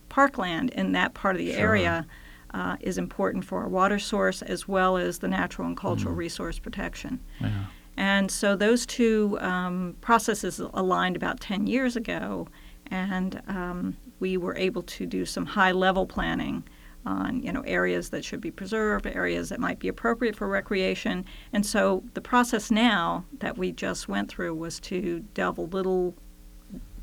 parkland 0.09 0.71
in 0.71 0.93
that 0.93 1.15
part 1.15 1.37
of 1.37 1.39
the 1.39 1.53
Sure. 1.53 1.61
area 1.61 2.07
uh, 2.55 2.77
is 2.81 2.99
important 2.99 3.45
for 3.45 3.61
our 3.63 3.69
water 3.69 3.99
source 3.99 4.43
as 4.43 4.67
well 4.67 4.97
as 4.97 5.19
the 5.19 5.29
natural 5.29 5.67
and 5.69 5.77
cultural 5.77 6.15
resource 6.15 6.59
protection. 6.59 7.21
Yeah. 7.41 7.65
And 7.97 8.31
so 8.31 8.57
those 8.57 8.85
two 8.87 9.39
um, 9.41 9.97
processes 10.01 10.59
aligned 10.59 11.17
about 11.17 11.41
10 11.41 11.67
years 11.67 11.97
ago, 11.97 12.47
and 12.91 13.43
um, 13.49 13.97
we 14.21 14.37
were 14.37 14.57
able 14.57 14.83
to 14.83 15.07
do 15.07 15.25
some 15.25 15.47
high 15.47 15.73
level 15.73 16.07
planning 16.07 16.65
on 17.05 17.41
you 17.43 17.53
know 17.53 17.63
areas 17.63 18.11
that 18.11 18.25
should 18.25 18.41
be 18.41 18.51
preserved, 18.51 19.07
areas 19.07 19.49
that 19.49 19.61
might 19.61 19.79
be 19.79 19.89
appropriate 19.89 20.35
for 20.35 20.49
recreation. 20.49 21.25
And 21.53 21.65
so 21.65 22.03
the 22.15 22.21
process 22.21 22.71
now 22.71 23.25
that 23.39 23.57
we 23.57 23.73
just 23.73 24.09
went 24.09 24.29
through 24.29 24.55
was 24.55 24.81
to 24.81 25.21
delve 25.35 25.59
a 25.59 25.63
little 25.63 26.15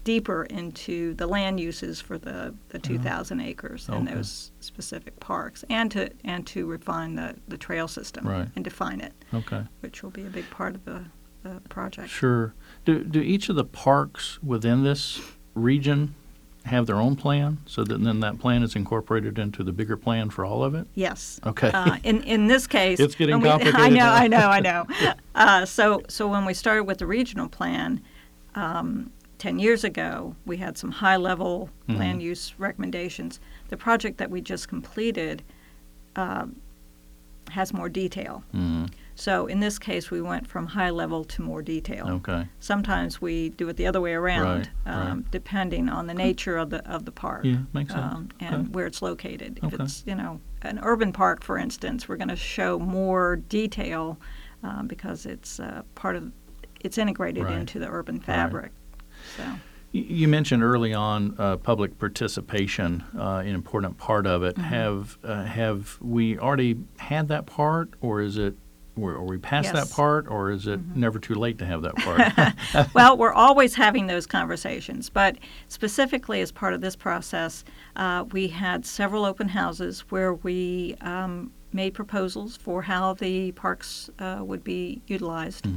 deeper 0.03 0.43
into 0.46 1.13
the 1.13 1.25
land 1.25 1.62
uses 1.62 2.01
for 2.01 2.17
the, 2.17 2.53
the 2.70 2.79
mm-hmm. 2.79 2.96
2,000 2.98 3.39
acres 3.39 3.88
and 3.88 4.05
Okay. 4.05 4.15
those 4.17 4.51
specific 4.60 5.17
parks, 5.22 5.63
and 5.70 5.89
to 5.91 6.10
and 6.25 6.46
to 6.48 6.65
refine 6.65 7.15
the, 7.15 7.36
the 7.48 7.58
trail 7.58 7.88
system 7.88 8.27
Right. 8.27 8.50
and 8.55 8.63
define 8.65 9.00
it 9.00 9.13
Okay. 9.34 9.63
which 9.79 10.03
will 10.03 10.10
be 10.12 10.25
a 10.25 10.29
big 10.29 10.50
part 10.50 10.75
of 10.75 10.84
the, 10.84 11.05
the 11.43 11.62
project. 11.70 12.10
Sure. 12.10 12.53
Do 12.84 13.05
do 13.05 13.22
each 13.22 13.48
of 13.48 13.55
the 13.55 13.63
parks 13.63 14.43
within 14.43 14.84
this 14.84 15.22
region 15.55 16.15
have 16.65 16.86
their 16.88 16.96
own 16.96 17.15
plan, 17.15 17.58
so 17.65 17.84
that 17.84 18.03
then 18.03 18.20
that 18.22 18.39
plan 18.39 18.63
is 18.63 18.75
incorporated 18.75 19.38
into 19.38 19.63
the 19.63 19.72
bigger 19.74 19.98
plan 19.98 20.29
for 20.29 20.46
all 20.46 20.63
of 20.63 20.74
it? 20.75 20.88
Yes. 20.96 21.39
Okay. 21.46 21.70
Uh, 21.74 21.98
in 22.03 22.24
in 22.24 22.48
this 22.48 22.67
case, 22.67 23.00
It's 23.00 23.15
getting 23.15 23.39
we- 23.41 23.50
I 23.50 23.89
know, 23.89 23.96
now. 23.96 24.13
I 24.13 24.27
know, 24.27 24.48
I 24.50 24.60
know. 24.60 24.88
Uh, 25.36 25.65
so 25.65 26.01
so 26.08 26.27
when 26.27 26.46
we 26.46 26.53
started 26.53 26.84
with 26.84 27.00
the 27.00 27.08
regional 27.08 27.50
plan, 27.50 28.00
um, 28.55 29.12
ten 29.39 29.58
years 29.60 29.84
ago, 29.84 30.36
we 30.46 30.58
had 30.58 30.77
some 30.77 30.91
high 30.91 31.17
level 31.17 31.70
Mhm. 31.89 31.98
land 32.00 32.22
use 32.22 32.53
recommendations. 32.60 33.39
The 33.70 33.77
project 33.77 34.17
that 34.20 34.29
we 34.29 34.41
just 34.41 34.67
completed 34.67 35.41
um, 36.15 36.55
has 37.50 37.74
more 37.74 37.89
detail. 37.89 38.43
Mm, 38.55 38.89
So 39.15 39.46
in 39.48 39.60
this 39.60 39.77
case, 39.77 40.10
we 40.10 40.22
went 40.22 40.48
from 40.48 40.65
high 40.67 40.89
level 40.89 41.24
to 41.25 41.41
more 41.41 41.62
detail. 41.62 42.10
okay. 42.10 42.48
Sometimes 42.60 43.22
we 43.22 43.50
do 43.50 43.70
it 43.70 43.77
the 43.77 43.86
other 43.86 44.01
way 44.01 44.13
around, 44.13 44.43
Right, 44.43 44.70
um, 44.93 45.08
right. 45.20 45.32
depending 45.32 45.88
on 45.89 46.08
the 46.08 46.13
nature 46.13 46.58
of 46.58 46.70
the 46.72 46.79
of 46.89 47.05
the 47.05 47.12
park. 47.12 47.46
Yeah, 47.46 47.58
makes 47.74 47.93
sense. 47.93 48.13
um, 48.15 48.29
and 48.39 48.55
Okay. 48.55 48.67
where 48.72 48.88
it's 48.88 49.01
located. 49.01 49.60
If 49.63 49.74
Okay. 49.74 49.84
it's 49.84 50.03
you 50.08 50.15
know 50.15 50.39
an 50.63 50.79
urban 50.82 51.12
park, 51.12 51.43
for 51.43 51.58
instance, 51.58 52.08
we're 52.10 52.17
going 52.17 52.29
to 52.29 52.36
show 52.36 52.79
more 52.79 53.36
detail 53.36 54.17
um, 54.63 54.88
because 54.88 55.25
it's 55.25 55.60
uh, 55.60 55.84
part 55.96 56.15
of 56.15 56.32
it's 56.82 56.98
integrated 56.98 57.43
Right. 57.43 57.53
into 57.60 57.79
the 57.79 57.88
urban 57.89 58.20
fabric. 58.20 58.72
So 59.38 59.43
You 59.91 60.27
mentioned 60.27 60.63
early 60.63 60.93
on 60.93 61.36
uh, 61.38 61.58
public 61.58 62.00
participation, 62.00 63.03
uh, 63.15 63.43
an 63.46 63.53
important 63.53 63.98
part 64.00 64.25
of 64.25 64.41
Mm-hmm. 64.41 64.60
it. 64.60 64.65
Have 64.65 65.17
uh, 65.24 65.43
have 65.46 65.98
we 66.01 66.38
already 66.39 66.77
had 66.98 67.27
that 67.27 67.46
part, 67.46 67.93
or 68.01 68.20
is 68.22 68.38
it? 68.38 68.55
Are 68.96 69.24
we 69.24 69.38
past 69.38 69.74
that 69.74 69.76
Yes. 69.76 69.88
Mm-hmm. 69.88 69.96
part, 69.96 70.28
or 70.28 70.52
is 70.52 70.68
it 70.68 70.80
never 70.96 71.18
too 71.20 71.34
late 71.34 71.58
to 71.60 71.66
have 71.66 71.82
that 71.82 71.96
part? 71.96 72.94
well, 72.94 73.18
we're 73.18 73.34
always 73.34 73.74
having 73.76 74.08
those 74.08 74.26
conversations, 74.28 75.10
but 75.10 75.38
specifically 75.68 76.42
as 76.42 76.52
part 76.52 76.74
of 76.74 76.82
this 76.82 76.96
process, 76.96 77.64
uh, 77.96 78.26
we 78.32 78.48
had 78.50 78.86
several 78.86 79.26
open 79.26 79.48
houses 79.50 80.02
where 80.10 80.36
we 80.36 80.96
um, 81.02 81.52
made 81.72 81.94
proposals 81.96 82.56
for 82.56 82.84
how 82.84 83.14
the 83.16 83.52
parks 83.54 84.10
uh, 84.20 84.40
would 84.42 84.64
be 84.64 85.02
utilized. 85.08 85.68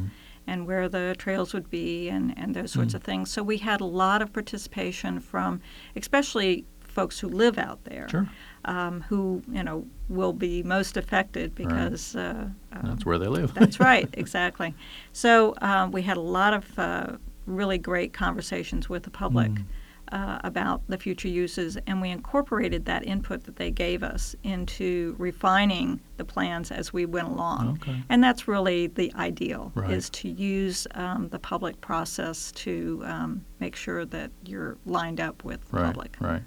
And 0.48 0.64
where 0.64 0.88
the 0.88 1.16
trails 1.18 1.52
would 1.54 1.68
be, 1.70 2.08
and, 2.08 2.32
and 2.38 2.54
those 2.54 2.70
sorts 2.70 2.94
of 2.94 3.02
things. 3.02 3.32
So 3.32 3.42
we 3.42 3.56
had 3.56 3.80
a 3.80 3.84
lot 3.84 4.22
of 4.22 4.32
participation 4.32 5.18
from, 5.18 5.60
especially 5.96 6.64
folks 6.82 7.18
who 7.18 7.28
live 7.28 7.58
out 7.58 7.82
there, 7.82 8.08
Sure. 8.08 8.28
Um, 8.66 9.00
who 9.08 9.42
you 9.50 9.62
know 9.62 9.84
will 10.08 10.32
be 10.32 10.62
most 10.62 10.96
affected 10.96 11.54
because 11.54 12.14
uh, 12.16 12.48
um, 12.72 12.82
That's 12.84 13.06
where 13.06 13.18
they 13.18 13.26
live. 13.28 13.54
that's 13.54 13.80
right, 13.80 14.08
exactly. 14.14 14.74
So 15.12 15.54
um, 15.62 15.90
we 15.92 16.02
had 16.02 16.16
a 16.16 16.20
lot 16.20 16.52
of 16.52 16.78
uh, 16.78 17.16
really 17.46 17.78
great 17.78 18.12
conversations 18.12 18.88
with 18.88 19.02
the 19.04 19.10
public 19.10 19.50
Mm. 19.52 19.64
uh, 20.12 20.38
about 20.44 20.82
the 20.88 20.98
future 20.98 21.26
uses, 21.28 21.76
and 21.88 22.00
we 22.00 22.10
incorporated 22.10 22.84
that 22.84 23.04
input 23.04 23.42
that 23.44 23.56
they 23.56 23.70
gave 23.72 24.02
us 24.04 24.36
into 24.44 25.16
refining 25.18 25.98
the 26.16 26.24
plans 26.24 26.70
as 26.70 26.92
we 26.92 27.04
went 27.06 27.26
along. 27.28 27.78
Okay. 27.82 28.02
And 28.08 28.22
that's 28.22 28.46
really 28.46 28.86
the 28.86 29.12
ideal, 29.16 29.72
Right. 29.74 29.90
is 29.90 30.08
to 30.10 30.28
use 30.28 30.86
um, 30.94 31.28
the 31.30 31.38
public 31.40 31.80
process 31.80 32.52
to 32.52 33.02
um, 33.04 33.44
make 33.58 33.74
sure 33.74 34.04
that 34.04 34.30
you're 34.44 34.76
lined 34.86 35.20
up 35.20 35.42
with 35.44 35.60
the 35.70 35.76
Right. 35.78 35.86
public. 35.86 36.16
Right. 36.20 36.42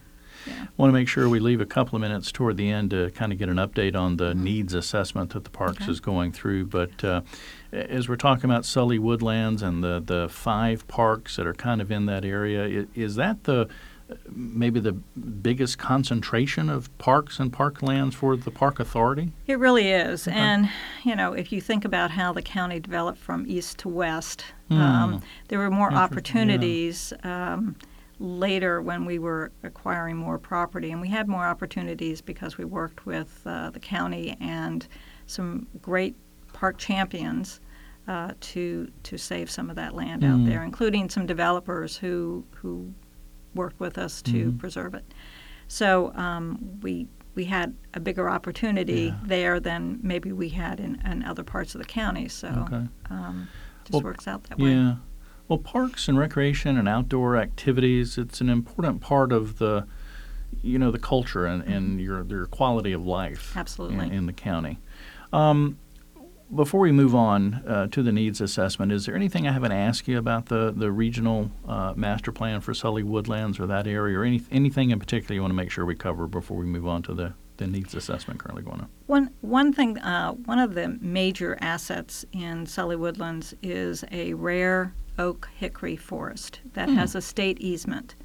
Yeah. 0.49 0.65
Want 0.77 0.89
to 0.89 0.93
make 0.93 1.07
sure 1.07 1.29
we 1.29 1.39
leave 1.39 1.61
a 1.61 1.65
couple 1.65 1.95
of 1.95 2.01
minutes 2.01 2.31
toward 2.31 2.57
the 2.57 2.69
end 2.69 2.91
to 2.91 3.09
kind 3.11 3.31
of 3.31 3.37
get 3.39 3.49
an 3.49 3.57
update 3.57 3.95
on 3.95 4.17
the 4.17 4.33
needs 4.33 4.73
assessment 4.73 5.31
that 5.33 5.43
the 5.43 5.49
parks 5.49 5.83
Okay. 5.83 5.91
is 5.91 5.99
going 5.99 6.31
through. 6.31 6.65
But 6.65 7.03
uh, 7.03 7.21
as 7.71 8.09
we're 8.09 8.15
talking 8.15 8.45
about 8.49 8.65
Sully 8.65 8.99
Woodlands 8.99 9.61
and 9.61 9.83
the, 9.83 10.01
the 10.05 10.27
five 10.29 10.87
parks 10.87 11.35
that 11.35 11.45
are 11.47 11.53
kind 11.53 11.81
of 11.81 11.91
in 11.91 12.05
that 12.07 12.25
area, 12.25 12.81
i- 12.83 12.87
is 12.95 13.15
that 13.15 13.43
the 13.45 13.67
maybe 14.31 14.79
the 14.79 14.93
biggest 14.93 15.77
concentration 15.77 16.67
of 16.67 16.89
parks 16.97 17.39
and 17.39 17.53
parklands 17.53 18.15
for 18.15 18.35
the 18.35 18.49
park 18.49 18.79
authority? 18.79 19.31
It 19.45 19.59
really 19.59 19.89
is. 19.91 20.27
And, 20.27 20.67
you 21.03 21.15
know, 21.15 21.33
if 21.33 21.51
you 21.51 21.61
think 21.61 21.85
about 21.85 22.09
how 22.09 22.33
the 22.33 22.41
county 22.41 22.79
developed 22.79 23.19
from 23.19 23.45
east 23.47 23.77
to 23.79 23.87
west, 23.89 24.45
um, 24.71 25.21
there 25.49 25.59
were 25.59 25.69
more. 25.69 25.89
Interesting, 25.89 25.97
yeah. 25.97 26.03
opportunities 26.03 27.13
um, 27.23 27.75
later 28.19 28.81
when 28.81 29.05
we 29.05 29.17
were 29.19 29.51
acquiring 29.63 30.17
more 30.17 30.37
property. 30.37 30.91
And 30.91 31.01
we 31.01 31.07
had 31.09 31.27
more 31.27 31.45
opportunities 31.45 32.21
because 32.21 32.57
we 32.57 32.65
worked 32.65 33.05
with 33.05 33.41
uh, 33.45 33.69
the 33.69 33.79
county 33.79 34.35
and 34.41 34.87
some 35.25 35.67
great 35.81 36.15
park 36.53 36.77
champions. 36.77 37.61
Uh, 38.07 38.31
to 38.39 38.91
to 39.03 39.19
save 39.19 39.51
some 39.51 39.69
of 39.69 39.75
that 39.75 39.93
land 39.93 40.23
out 40.23 40.39
Mm. 40.39 40.47
there, 40.47 40.63
including 40.63 41.09
some 41.09 41.27
developers 41.27 41.95
who 41.95 42.43
who 42.55 42.91
worked 43.53 43.79
with 43.79 43.99
us 43.99 44.23
to 44.23 44.51
Mhm. 44.51 44.57
preserve 44.57 44.95
it. 44.95 45.13
So 45.67 46.11
um, 46.15 46.79
we 46.81 47.07
we 47.35 47.43
had 47.45 47.75
a 47.93 47.99
bigger 47.99 48.27
opportunity 48.27 49.13
Yeah. 49.13 49.19
there 49.23 49.59
than 49.59 49.99
maybe 50.01 50.31
we 50.31 50.49
had 50.49 50.79
in, 50.79 50.95
in 51.05 51.23
other 51.23 51.43
parts 51.43 51.75
of 51.75 51.81
the 51.81 51.87
county. 51.87 52.27
So 52.29 52.47
Okay. 52.47 52.87
um, 53.11 53.47
just 53.83 53.93
Well, 53.93 54.01
works 54.01 54.27
out 54.27 54.43
that 54.45 54.57
way. 54.57 54.71
Yeah. 54.73 54.95
Well, 55.49 55.57
parks 55.57 56.07
and 56.07 56.17
recreation 56.17 56.77
and 56.77 56.87
outdoor 56.87 57.35
activities, 57.35 58.17
it's 58.19 58.39
an 58.39 58.49
important 58.49 59.01
part 59.01 59.31
of 59.31 59.57
the, 59.57 59.87
you 60.61 60.77
know, 60.77 60.91
the 60.91 60.99
culture 60.99 61.47
and, 61.47 61.63
and 61.63 61.99
your, 61.99 62.23
your 62.25 62.45
quality 62.45 62.93
of 62.93 63.05
life 63.05 63.49
Mm-hmm. 63.49 63.59
Absolutely. 63.59 64.05
in, 64.05 64.11
in 64.11 64.25
the 64.27 64.33
county. 64.33 64.77
Um, 65.33 65.79
before 66.55 66.79
we 66.79 66.91
move 66.91 67.15
on 67.15 67.55
uh, 67.67 67.87
to 67.87 68.01
the 68.03 68.11
needs 68.11 68.41
assessment, 68.41 68.91
is 68.91 69.05
there 69.05 69.15
anything 69.15 69.47
I 69.47 69.51
haven't 69.51 69.71
asked 69.71 70.07
you 70.07 70.17
about 70.19 70.47
the, 70.47 70.71
the 70.75 70.91
regional 70.91 71.51
uh, 71.67 71.93
master 71.95 72.31
plan 72.31 72.61
for 72.61 72.73
Sully 72.73 73.03
Woodlands 73.03 73.59
or 73.59 73.67
that 73.67 73.85
area, 73.87 74.19
or 74.19 74.23
any, 74.23 74.41
anything 74.51 74.91
in 74.91 74.99
particular 74.99 75.35
you 75.35 75.41
want 75.41 75.51
to 75.51 75.55
make 75.55 75.71
sure 75.71 75.85
we 75.85 75.95
cover 75.95 76.27
before 76.27 76.57
we 76.57 76.65
move 76.65 76.87
on 76.87 77.01
to 77.03 77.13
the, 77.13 77.33
the 77.59 77.67
needs 77.67 77.93
assessment 77.93 78.39
currently 78.39 78.63
going 78.63 78.81
on? 78.81 78.89
One 79.05 79.29
one 79.41 79.71
thing, 79.71 79.97
uh, 79.99 80.31
one 80.33 80.57
of 80.59 80.73
the 80.73 80.97
major 81.01 81.57
assets 81.61 82.25
in 82.31 82.65
Sully 82.65 82.95
Woodlands 82.95 83.53
is 83.61 84.03
a 84.11 84.33
rare 84.33 84.93
oak 85.19 85.49
hickory 85.55 85.95
forest 85.95 86.61
that 86.73 86.89
has 86.89 87.13
a 87.15 87.21
state 87.21 87.59
easement, 87.59 88.15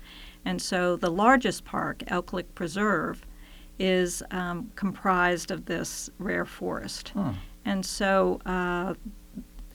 and 0.44 0.62
so 0.62 0.96
the 0.96 1.10
largest 1.10 1.64
park, 1.64 2.02
Elk 2.06 2.32
Lick 2.32 2.54
Preserve, 2.54 3.26
is 3.78 4.22
um, 4.30 4.70
comprised 4.76 5.50
of 5.50 5.66
this 5.66 6.08
rare 6.18 6.46
forest, 6.46 7.12
Huh. 7.14 7.32
and 7.66 7.84
so. 7.84 8.40
Uh, 8.46 8.94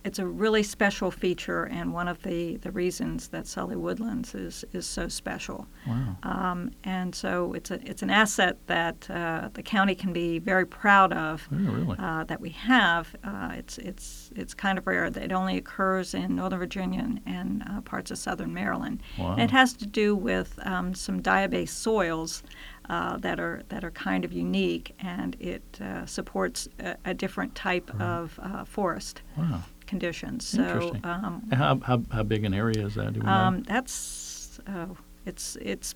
it's 0.10 0.20
a 0.20 0.25
really 0.25 0.63
special 0.63 1.12
feature, 1.12 1.63
and 1.78 1.94
one 1.94 2.08
of 2.08 2.18
the, 2.24 2.58
the 2.66 2.72
reasons 2.72 3.28
that 3.30 3.46
Sully 3.48 3.75
Woodlands 3.75 4.34
is, 4.34 4.66
is 4.74 4.86
so 4.88 5.08
special. 5.08 5.68
Wow. 5.88 6.18
Um, 6.24 6.72
and 6.84 7.13
so 7.13 7.54
it's 7.58 7.70
a 7.72 7.78
it's 7.89 8.01
an 8.08 8.10
asset 8.10 8.56
that 8.66 8.98
uh, 9.10 9.50
the 9.54 9.62
county 9.75 9.96
can 10.04 10.12
be 10.13 10.39
very 10.39 10.66
proud 10.66 11.13
of 11.13 11.48
Oh, 11.51 11.56
really? 11.78 11.98
uh, 12.00 12.24
that 12.25 12.42
we 12.42 12.50
have. 12.50 13.04
Uh, 13.24 13.51
it's 13.62 13.78
it's 13.89 14.32
it's 14.36 14.54
kind 14.56 14.78
of 14.80 14.88
rare. 14.88 15.06
It 15.06 15.32
only 15.32 15.58
occurs 15.58 16.13
in 16.13 16.36
Northern 16.36 16.60
Virginia 16.60 17.06
and, 17.25 17.63
uh, 17.70 17.82
parts 17.82 18.10
of 18.12 18.18
Southern 18.18 18.51
Maryland. 18.54 18.98
Wow. 19.20 19.34
And 19.34 19.42
it 19.42 19.51
has 19.51 19.74
to 19.74 19.86
do 19.86 20.16
with 20.16 20.50
um, 20.66 20.94
some 20.96 21.22
diabase 21.22 21.70
soils. 21.88 22.44
Uh, 22.98 23.18
that 23.18 23.39
are 23.39 23.62
that 23.70 23.84
are 23.84 23.92
kind 24.10 24.25
of 24.25 24.34
unique, 24.34 24.96
and 25.00 25.36
it 25.39 25.62
uh, 25.80 26.04
supports 26.08 26.68
a, 26.80 26.96
a 27.06 27.13
different 27.13 27.54
type 27.54 27.88
of 28.01 28.39
uh, 28.42 28.66
forest 28.66 29.22
Wow. 29.38 29.62
Conditions. 29.89 30.48
So 30.48 30.96
um, 31.03 31.43
How, 31.51 31.79
how, 31.84 32.01
how 32.12 32.24
big 32.24 32.46
an 32.46 32.53
area 32.53 32.86
is 32.86 32.93
that? 32.96 33.13
Do 33.13 33.19
we 33.19 33.25
know? 33.25 33.31
um, 33.31 33.63
that's 33.63 34.60
oh, 34.67 34.96
it's 35.25 35.58
it's 35.62 35.96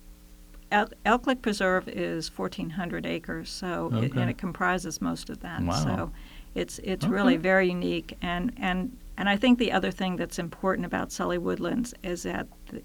El- 0.72 0.90
Elk 1.04 1.26
Lick 1.28 1.40
Preserve 1.40 1.88
is 1.88 2.36
1,400 2.36 3.06
acres, 3.06 3.48
so 3.48 3.90
it, 3.94 4.12
and 4.14 4.28
it 4.28 4.36
comprises 4.38 5.00
most 5.00 5.30
of 5.30 5.40
that. 5.40 5.62
Wow. 5.62 5.74
So 5.84 6.12
it's 6.54 6.78
it's 6.80 7.04
Okay. 7.04 7.14
really 7.14 7.36
very 7.36 7.68
unique, 7.68 8.16
and 8.20 8.52
and 8.58 8.96
and 9.16 9.28
I 9.28 9.36
think 9.36 9.58
the 9.58 9.70
other 9.72 9.92
thing 9.92 10.16
that's 10.16 10.38
important 10.38 10.84
about 10.86 11.12
Sully 11.12 11.38
Woodlands 11.38 11.94
is 12.02 12.24
that 12.24 12.48
the, 12.70 12.82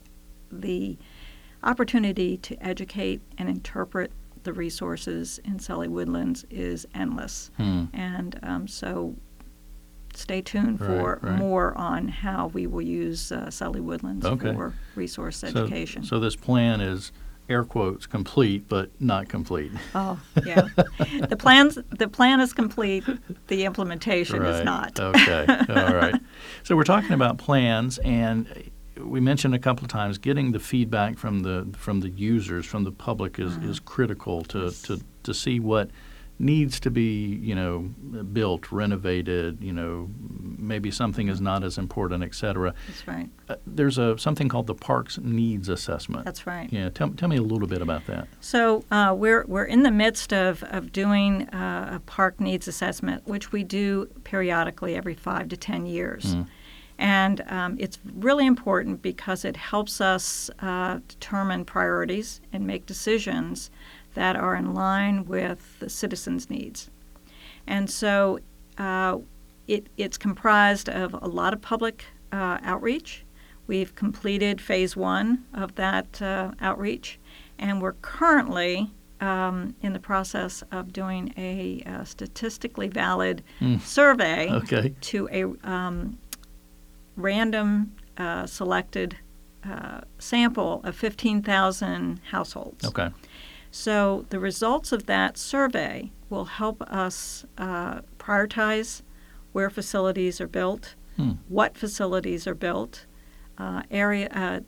the 0.51 0.97
opportunity 1.63 2.37
to 2.37 2.55
educate 2.65 3.21
and 3.37 3.49
interpret 3.49 4.11
the 4.43 4.53
resources 4.53 5.39
in 5.43 5.59
Sully 5.59 5.87
Woodlands 5.87 6.45
is 6.49 6.85
endless, 6.93 7.49
Hmm. 7.57 7.85
and 7.93 8.39
um, 8.43 8.67
so. 8.67 9.15
Stay 10.15 10.41
tuned 10.41 10.79
for 10.79 11.19
right. 11.21 11.37
more 11.37 11.77
on 11.77 12.07
how 12.07 12.47
we 12.47 12.67
will 12.67 12.81
use 12.81 13.31
uh, 13.31 13.49
Sully 13.49 13.79
Woodlands 13.79 14.25
Okay. 14.25 14.53
for 14.53 14.73
resource 14.95 15.37
So- 15.37 15.47
education. 15.47 16.03
So, 16.03 16.19
this 16.19 16.35
plan 16.35 16.81
is 16.81 17.11
air 17.47 17.63
quotes 17.63 18.05
complete, 18.05 18.67
but 18.69 18.89
not 18.99 19.27
complete. 19.27 19.71
oh, 19.95 20.19
yeah. 20.45 20.67
the 21.27 21.35
plans 21.37 21.79
the 21.89 22.07
plan 22.07 22.39
is 22.39 22.53
complete. 22.53 23.03
The 23.47 23.65
implementation 23.65 24.43
is 24.43 24.63
not. 24.63 24.99
okay. 24.99 25.45
All 25.69 25.75
right. 25.95 26.15
So 26.63 26.75
we're 26.75 26.83
talking 26.83 27.13
about 27.13 27.37
plans, 27.39 27.97
and 27.99 28.71
we 28.99 29.19
mentioned 29.19 29.55
a 29.55 29.59
couple 29.59 29.83
of 29.85 29.89
times 29.89 30.17
getting 30.19 30.51
the 30.51 30.59
feedback 30.59 31.17
from 31.17 31.39
the 31.39 31.67
from 31.75 32.01
the 32.01 32.09
users, 32.09 32.65
from 32.67 32.83
the 32.83 32.91
public, 32.91 33.39
is, 33.39 33.55
is 33.57 33.79
critical 33.79 34.43
to, 34.43 34.69
to 34.83 34.99
to 35.23 35.33
see 35.33 35.59
what 35.59 35.89
needs 36.39 36.79
to 36.79 36.89
be 36.89 37.37
you 37.41 37.53
know 37.53 37.79
built, 38.33 38.71
renovated. 38.71 39.61
You 39.61 39.73
know, 39.73 40.09
maybe 40.57 40.89
something 40.89 41.27
is 41.27 41.41
not 41.41 41.63
as 41.63 41.77
important, 41.77 42.23
et 42.23 42.33
cetera. 42.33 42.73
That's 42.87 43.07
right. 43.07 43.29
Uh, 43.47 43.55
there's 43.67 43.97
a 43.97 44.17
something 44.17 44.47
called 44.47 44.67
the 44.67 44.75
Parks 44.75 45.17
Needs 45.17 45.69
Assessment. 45.69 46.25
That's 46.25 46.47
right. 46.47 46.71
Yeah. 46.71 46.89
Tell, 46.89 47.09
tell 47.09 47.29
me 47.29 47.37
a 47.37 47.41
little 47.41 47.67
bit 47.67 47.81
about 47.81 48.05
that. 48.07 48.27
So 48.39 48.83
uh, 48.91 49.13
we're 49.17 49.45
we're 49.45 49.65
in 49.65 49.83
the 49.83 49.91
midst 49.91 50.33
of 50.33 50.63
of 50.63 50.91
doing 50.91 51.49
uh, 51.49 51.95
a 51.95 51.99
park 51.99 52.39
needs 52.39 52.67
assessment, 52.67 53.27
which 53.27 53.51
we 53.51 53.63
do 53.63 54.07
periodically 54.23 54.95
every 54.95 55.15
five 55.15 55.49
to 55.49 55.57
ten 55.57 55.85
years. 55.85 56.35
And 57.01 57.45
um, 57.47 57.77
it's 57.79 57.97
really 58.13 58.45
important 58.45 59.01
because 59.01 59.45
it 59.45 59.55
helps 59.55 60.01
us 60.01 60.51
uh, 60.59 60.99
determine 61.07 61.63
priorities 61.63 62.41
and 62.51 62.67
make 62.67 62.85
decisions 62.85 63.71
that 64.19 64.35
are 64.35 64.53
in 64.53 64.73
line 64.73 65.23
with 65.23 65.79
the 65.79 65.89
citizens' 65.89 66.49
needs. 66.49 66.89
And 67.65 67.89
so 67.89 68.39
uh, 68.77 69.19
it, 69.65 69.87
it's 69.95 70.17
comprised 70.17 70.89
of 70.89 71.13
a 71.13 71.27
lot 71.27 71.53
of 71.53 71.61
public 71.61 72.03
uh, 72.33 72.57
outreach. 72.61 73.23
We've 73.65 73.95
completed 73.95 74.59
phase 74.59 74.97
one 74.97 75.45
of 75.53 75.75
that 75.75 76.21
uh, 76.21 76.51
outreach, 76.59 77.17
and 77.57 77.81
we're 77.81 77.93
currently 78.01 78.91
um, 79.21 79.73
in 79.81 79.93
the 79.93 79.99
process 79.99 80.63
of 80.71 80.91
doing 80.91 81.33
a, 81.37 81.83
uh 81.85 82.03
statistically 82.03 82.87
valid 82.89 83.41
Mm. 83.61 83.79
survey 83.81 84.49
Okay. 84.51 84.93
to 85.11 85.29
a 85.31 85.41
um, 85.69 86.17
random 87.15 87.93
uh, 88.17 88.45
selected 88.45 89.15
uh, 89.69 90.01
sample 90.19 90.81
of 90.83 90.95
15,000 90.95 92.21
households. 92.31 92.85
Okay. 92.85 93.09
So 93.71 94.25
the 94.29 94.39
results 94.39 94.91
of 94.91 95.05
that 95.05 95.37
survey 95.37 96.11
will 96.29 96.45
help 96.45 96.81
us 96.83 97.45
uh, 97.57 98.01
prioritize 98.17 99.01
where 99.51 99.69
facilities 99.69 100.39
are 100.41 100.47
built, 100.47 100.95
Hmm. 101.17 101.31
what 101.47 101.75
facilities 101.77 102.47
are 102.47 102.55
built, 102.55 103.05
uh, 103.57 103.81
area 103.91 104.29
uh, 104.31 104.59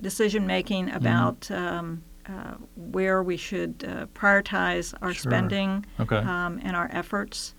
decision 0.00 0.46
making 0.46 0.86
Mm-hmm. 0.86 0.96
about 0.96 1.50
um, 1.50 2.02
uh, 2.26 2.54
where 2.76 3.22
we 3.22 3.36
should 3.36 3.84
uh, 3.86 4.06
prioritize 4.14 4.94
our 5.02 5.12
Sure. 5.12 5.30
spending 5.30 5.84
Okay. 6.00 6.16
um, 6.18 6.58
and 6.62 6.74
our 6.74 6.88
efforts. 6.92 7.54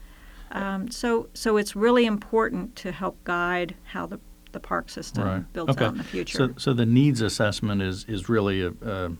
Um, 0.51 0.89
so, 0.89 1.27
so 1.33 1.57
it's 1.57 1.75
really 1.75 2.05
important 2.05 2.75
to 2.77 2.91
help 2.91 3.23
guide 3.23 3.75
how 3.83 4.05
the, 4.07 4.19
the 4.53 4.59
park 4.59 4.89
system 4.89 5.23
Right. 5.23 5.53
builds 5.53 5.71
Okay. 5.71 5.85
out 5.85 5.91
in 5.91 5.97
the 5.99 6.03
future. 6.03 6.37
So, 6.37 6.53
so 6.57 6.73
the 6.73 6.85
needs 6.85 7.21
assessment 7.21 7.81
is, 7.81 8.05
is 8.07 8.27
really 8.29 8.61
a, 8.63 8.69
a, 8.81 9.11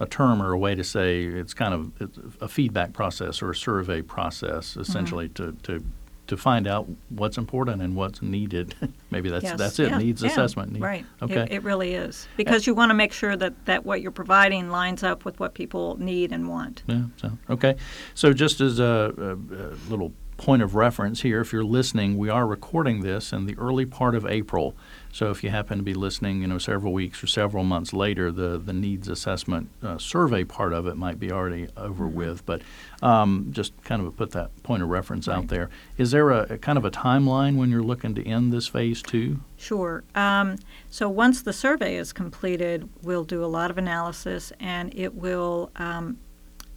a 0.00 0.06
term 0.06 0.40
or 0.42 0.52
a 0.52 0.58
way 0.58 0.74
to 0.74 0.84
say 0.84 1.24
it's 1.24 1.54
kind 1.54 1.74
of 1.74 2.36
a 2.40 2.48
feedback 2.48 2.92
process 2.92 3.42
or 3.42 3.50
a 3.50 3.54
survey 3.56 4.02
process, 4.02 4.70
Mm-hmm. 4.70 4.80
essentially 4.80 5.28
to, 5.30 5.52
to, 5.64 5.84
to 6.28 6.36
find 6.36 6.66
out 6.68 6.86
what's 7.08 7.38
important 7.38 7.80
and 7.82 7.96
what's 7.96 8.20
needed. 8.22 8.74
Maybe 9.10 9.28
that's 9.30 9.44
Yes. 9.44 9.58
that's 9.58 9.78
it. 9.78 9.90
Yeah. 9.90 9.98
Needs 9.98 10.22
Yeah. 10.22 10.28
assessment. 10.30 10.72
Need- 10.72 10.82
Right. 10.82 11.06
Okay. 11.22 11.42
It, 11.42 11.52
it 11.52 11.62
really 11.62 11.94
is 11.94 12.28
because 12.36 12.66
you 12.66 12.74
want 12.74 12.90
to 12.90 12.94
make 12.94 13.12
sure 13.12 13.36
that, 13.36 13.64
that 13.64 13.84
what 13.86 14.00
you're 14.02 14.10
providing 14.12 14.70
lines 14.70 15.02
up 15.02 15.24
with 15.24 15.40
what 15.40 15.54
people 15.54 15.96
need 15.98 16.30
and 16.32 16.48
want. 16.48 16.82
Yeah. 16.86 17.02
So 17.16 17.32
okay. 17.50 17.76
So 18.14 18.32
just 18.32 18.60
as 18.60 18.78
a, 18.78 19.12
a, 19.18 19.32
a 19.32 19.90
little 19.90 20.12
point 20.36 20.62
of 20.62 20.76
reference 20.76 21.22
here, 21.22 21.40
if 21.40 21.52
you're 21.52 21.64
listening, 21.64 22.16
we 22.16 22.28
are 22.28 22.46
recording 22.46 23.00
this 23.00 23.32
in 23.32 23.46
the 23.46 23.56
early 23.58 23.86
part 23.86 24.14
of 24.14 24.24
April. 24.26 24.76
So 25.12 25.30
if 25.30 25.42
you 25.42 25.50
happen 25.50 25.78
to 25.78 25.84
be 25.84 25.94
listening, 25.94 26.42
you 26.42 26.46
know, 26.46 26.58
several 26.58 26.92
weeks 26.92 27.22
or 27.22 27.26
several 27.26 27.64
months 27.64 27.92
later, 27.92 28.30
the 28.30 28.58
the 28.58 28.72
needs 28.72 29.08
assessment 29.08 29.70
uh, 29.82 29.98
survey 29.98 30.44
part 30.44 30.72
of 30.72 30.86
it 30.86 30.96
might 30.96 31.18
be 31.18 31.32
already 31.32 31.68
over 31.76 32.06
with. 32.06 32.44
But 32.46 32.62
um, 33.02 33.48
just 33.50 33.72
kind 33.84 34.04
of 34.04 34.16
put 34.16 34.32
that 34.32 34.62
point 34.62 34.82
of 34.82 34.88
reference 34.88 35.28
out 35.28 35.48
there. 35.48 35.70
Is 35.96 36.10
there 36.10 36.30
a, 36.30 36.54
a 36.54 36.58
kind 36.58 36.78
of 36.78 36.84
a 36.84 36.90
timeline 36.90 37.56
when 37.56 37.70
you're 37.70 37.82
looking 37.82 38.14
to 38.16 38.26
end 38.26 38.52
this 38.52 38.66
phase 38.66 39.02
two? 39.02 39.40
Sure. 39.56 40.04
Um, 40.14 40.56
so 40.90 41.08
once 41.08 41.42
the 41.42 41.52
survey 41.52 41.96
is 41.96 42.12
completed, 42.12 42.88
we'll 43.02 43.24
do 43.24 43.44
a 43.44 43.46
lot 43.46 43.70
of 43.70 43.78
analysis 43.78 44.52
and 44.60 44.94
it 44.94 45.14
will 45.14 45.70
um, 45.76 46.18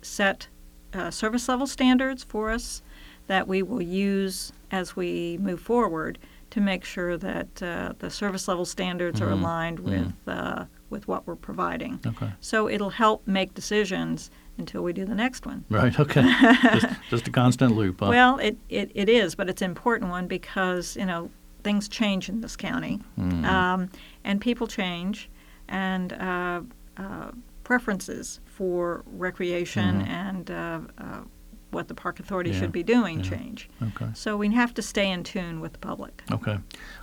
set 0.02 0.48
uh, 0.94 1.12
service 1.12 1.48
level 1.48 1.68
standards 1.68 2.24
for 2.24 2.50
us 2.50 2.82
that 3.28 3.48
we 3.48 3.62
will 3.62 3.82
use 3.82 4.52
as 4.72 4.96
we 4.96 5.38
move 5.38 5.62
forward 5.62 6.18
to 6.52 6.62
make 6.62 6.84
sure 6.84 7.18
that 7.18 7.64
uh, 7.64 7.94
the 8.00 8.10
service 8.10 8.48
level 8.48 8.66
standards 8.66 9.20
are 9.22 9.28
Mhm. 9.28 9.42
aligned 9.42 9.80
with 9.80 10.14
uh, 10.28 10.66
with 10.90 11.08
what 11.08 11.26
we're 11.26 11.38
providing. 11.38 12.00
Okay. 12.06 12.30
So 12.42 12.68
it'll 12.70 12.90
help 12.90 13.26
make 13.26 13.54
decisions 13.54 14.30
until 14.58 14.82
we 14.84 14.92
do 14.92 15.06
the 15.06 15.16
next 15.16 15.46
one. 15.46 15.64
Right. 15.70 15.98
Okay. 15.98 16.22
just, 16.74 16.86
just 17.10 17.28
a 17.30 17.32
constant 17.32 17.78
loop. 17.78 18.02
Huh? 18.02 18.08
Well, 18.10 18.38
it, 18.40 18.58
it, 18.68 18.92
it 18.94 19.08
is, 19.08 19.34
but 19.34 19.48
it's 19.50 19.62
an 19.62 19.70
important 19.72 20.12
one 20.12 20.28
because, 20.28 20.98
you 20.98 21.06
know, 21.06 21.30
things 21.64 21.88
change 21.88 22.28
in 22.28 22.42
this 22.42 22.58
county. 22.58 23.00
Mhm. 23.18 23.46
Um, 23.46 23.90
and 24.26 24.42
people 24.42 24.68
change, 24.68 25.30
and 25.70 26.12
uh, 26.14 26.62
uh, 26.98 27.32
preferences 27.64 28.42
for 28.46 29.04
recreation 29.18 30.02
Mhm. 30.02 30.08
and 30.08 30.52
uh, 30.52 30.80
uh, 30.98 31.22
what 31.72 31.88
the 31.88 31.94
park 31.96 32.20
authority 32.20 32.52
Yeah, 32.52 32.60
should 32.60 32.72
be 32.72 32.84
doing 32.84 33.18
yeah. 33.24 33.30
change. 33.30 33.70
okay. 33.82 34.10
So 34.14 34.38
we 34.38 34.52
have 34.54 34.74
to 34.76 34.82
stay 34.82 35.10
in 35.10 35.24
tune 35.24 35.60
with 35.62 35.74
the 35.74 35.80
public. 35.80 36.22
Okay. 36.32 36.58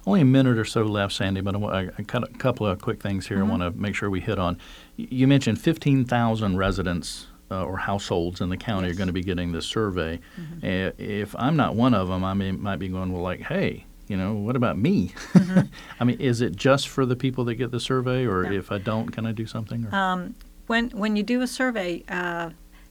Only 0.07 0.21
a 0.21 0.25
minute 0.27 0.59
or 0.59 0.65
so 0.65 0.83
left, 0.83 1.15
Sandy, 1.15 1.41
but 1.41 1.57
I, 1.57 1.89
I, 1.99 2.03
got 2.03 2.23
a 2.25 2.33
couple 2.35 2.67
of 2.67 2.81
quick 2.81 3.01
things 3.03 3.27
here 3.27 3.39
Mhm. 3.39 3.47
I 3.47 3.51
want 3.51 3.63
to 3.63 3.71
make 3.73 3.95
sure 3.95 4.11
we 4.11 4.21
hit 4.21 4.39
on. 4.39 4.59
You 4.97 5.27
mentioned 5.27 5.61
15,000 5.61 6.57
residents 6.57 7.27
uh, 7.51 7.65
or 7.65 7.79
households 7.79 8.41
in 8.43 8.51
the 8.51 8.57
county 8.59 8.89
Yes. 8.89 8.95
are 8.97 8.99
going 8.99 9.07
to 9.09 9.13
be 9.13 9.23
getting 9.23 9.53
this 9.53 9.67
survey. 9.67 10.21
Uh, 10.63 10.93
if 10.99 11.35
I'm 11.39 11.57
not 11.57 11.75
one 11.75 11.95
of 11.95 12.09
them, 12.09 12.23
I 12.25 12.35
may, 12.35 12.53
might 12.53 12.79
be 12.79 12.89
going, 12.89 13.11
well, 13.13 13.23
like, 13.23 13.41
hey, 13.41 13.87
you 14.07 14.17
know, 14.19 14.35
what 14.35 14.55
about 14.57 14.77
me? 14.79 15.13
I 16.01 16.05
mean, 16.05 16.21
is 16.21 16.41
it 16.43 16.57
just 16.57 16.89
for 16.89 17.07
the 17.07 17.17
people 17.17 17.45
that 17.47 17.55
get 17.55 17.71
the 17.71 17.81
survey, 17.81 18.27
or 18.27 18.43
No. 18.45 18.53
if 18.53 18.71
I 18.71 18.79
don't, 18.79 19.09
can 19.11 19.25
I 19.27 19.33
do 19.33 19.47
something? 19.47 19.87
Or? 19.87 19.95
Um, 19.95 20.35
when 20.67 20.91
when 20.91 21.17
you 21.17 21.23
do 21.23 21.41
a 21.43 21.47
survey, 21.47 22.05
uh, 22.09 22.51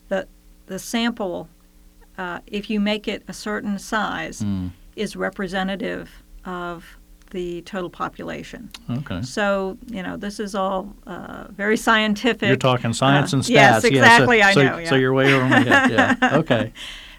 the 0.09 0.27
the 0.67 0.77
sample, 0.79 1.49
uh, 2.17 2.39
if 2.47 2.69
you 2.69 2.79
make 2.79 3.07
it 3.07 3.23
a 3.27 3.33
certain 3.33 3.77
size, 3.79 4.41
Mm, 4.41 4.71
is 4.95 5.15
representative 5.15 6.09
of 6.45 6.97
the 7.31 7.61
total 7.63 7.89
population. 7.89 8.69
okay. 8.89 9.21
So 9.21 9.77
you 9.87 10.01
know 10.01 10.15
this 10.17 10.39
is 10.39 10.55
all 10.55 10.93
uh, 11.05 11.45
very 11.51 11.77
scientific. 11.77 12.47
You're 12.47 12.55
talking 12.55 12.93
science 12.93 13.33
Uh, 13.33 13.37
and 13.37 13.43
stats. 13.45 13.49
yes, 13.49 13.73
yeah, 13.73 13.79
so- 13.79 13.87
exactly, 13.87 14.41
I 14.41 14.53
so, 14.53 14.63
know, 14.63 14.85
So 14.85 14.95
yeah. 14.95 15.01
you're 15.01 15.13
way 15.13 15.33
over 15.33 15.47
my 15.47 15.59
head. 15.59 15.91
Yeah. 15.91 16.15
Okay. 16.41 16.71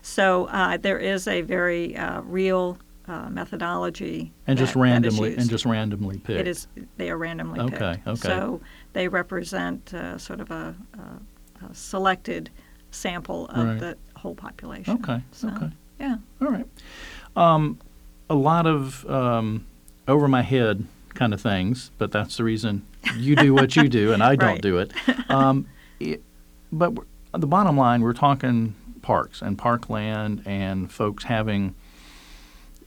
So 0.02 0.46
uh, 0.46 0.78
there 0.78 0.98
is 0.98 1.28
a 1.28 1.42
very 1.42 1.94
uh, 1.96 2.22
real 2.22 2.78
uh, 3.06 3.28
methodology. 3.30 4.32
And 4.46 4.58
just 4.58 4.72
that- 4.74 4.78
is 4.80 4.82
randomly 4.82 5.36
and 5.36 5.48
just 5.50 5.66
randomly 5.66 6.18
picked. 6.18 6.40
It 6.40 6.48
is. 6.48 6.66
They 6.96 7.10
are 7.10 7.18
randomly 7.18 7.60
Okay, 7.60 7.94
picked. 7.96 8.08
okay. 8.08 8.28
So 8.28 8.60
they 8.94 9.08
represent 9.08 9.92
uh, 9.92 10.16
sort 10.18 10.40
of 10.40 10.50
a, 10.50 10.74
a, 10.98 11.66
a 11.70 11.74
selected 11.74 12.48
sample 12.90 13.46
of 13.48 13.66
Right. 13.66 13.78
the 13.80 13.96
whole 14.18 14.34
population. 14.34 14.94
Okay. 14.94 15.22
So, 15.32 15.48
okay. 15.48 15.70
Yeah. 16.00 16.16
All 16.40 16.48
right. 16.48 16.66
Um, 17.36 17.78
a 18.30 18.34
lot 18.34 18.66
of 18.66 19.08
um, 19.08 19.66
over 20.06 20.28
my 20.28 20.42
head 20.42 20.86
kind 21.14 21.32
of 21.32 21.40
things, 21.40 21.90
but 21.98 22.12
that's 22.12 22.36
the 22.36 22.44
reason 22.44 22.84
you 23.16 23.34
do 23.36 23.54
what 23.54 23.74
you 23.74 23.88
do 23.88 24.12
and 24.12 24.22
I 24.22 24.36
don't 24.36 24.62
do 24.62 24.78
it. 24.78 24.92
Um, 25.30 25.66
it 26.00 26.22
but 26.70 26.92
the 27.32 27.46
bottom 27.46 27.76
line, 27.76 28.02
we're 28.02 28.12
talking 28.12 28.74
parks 29.02 29.42
and 29.42 29.56
parkland 29.56 30.42
and 30.44 30.90
folks 30.90 31.24
having 31.24 31.74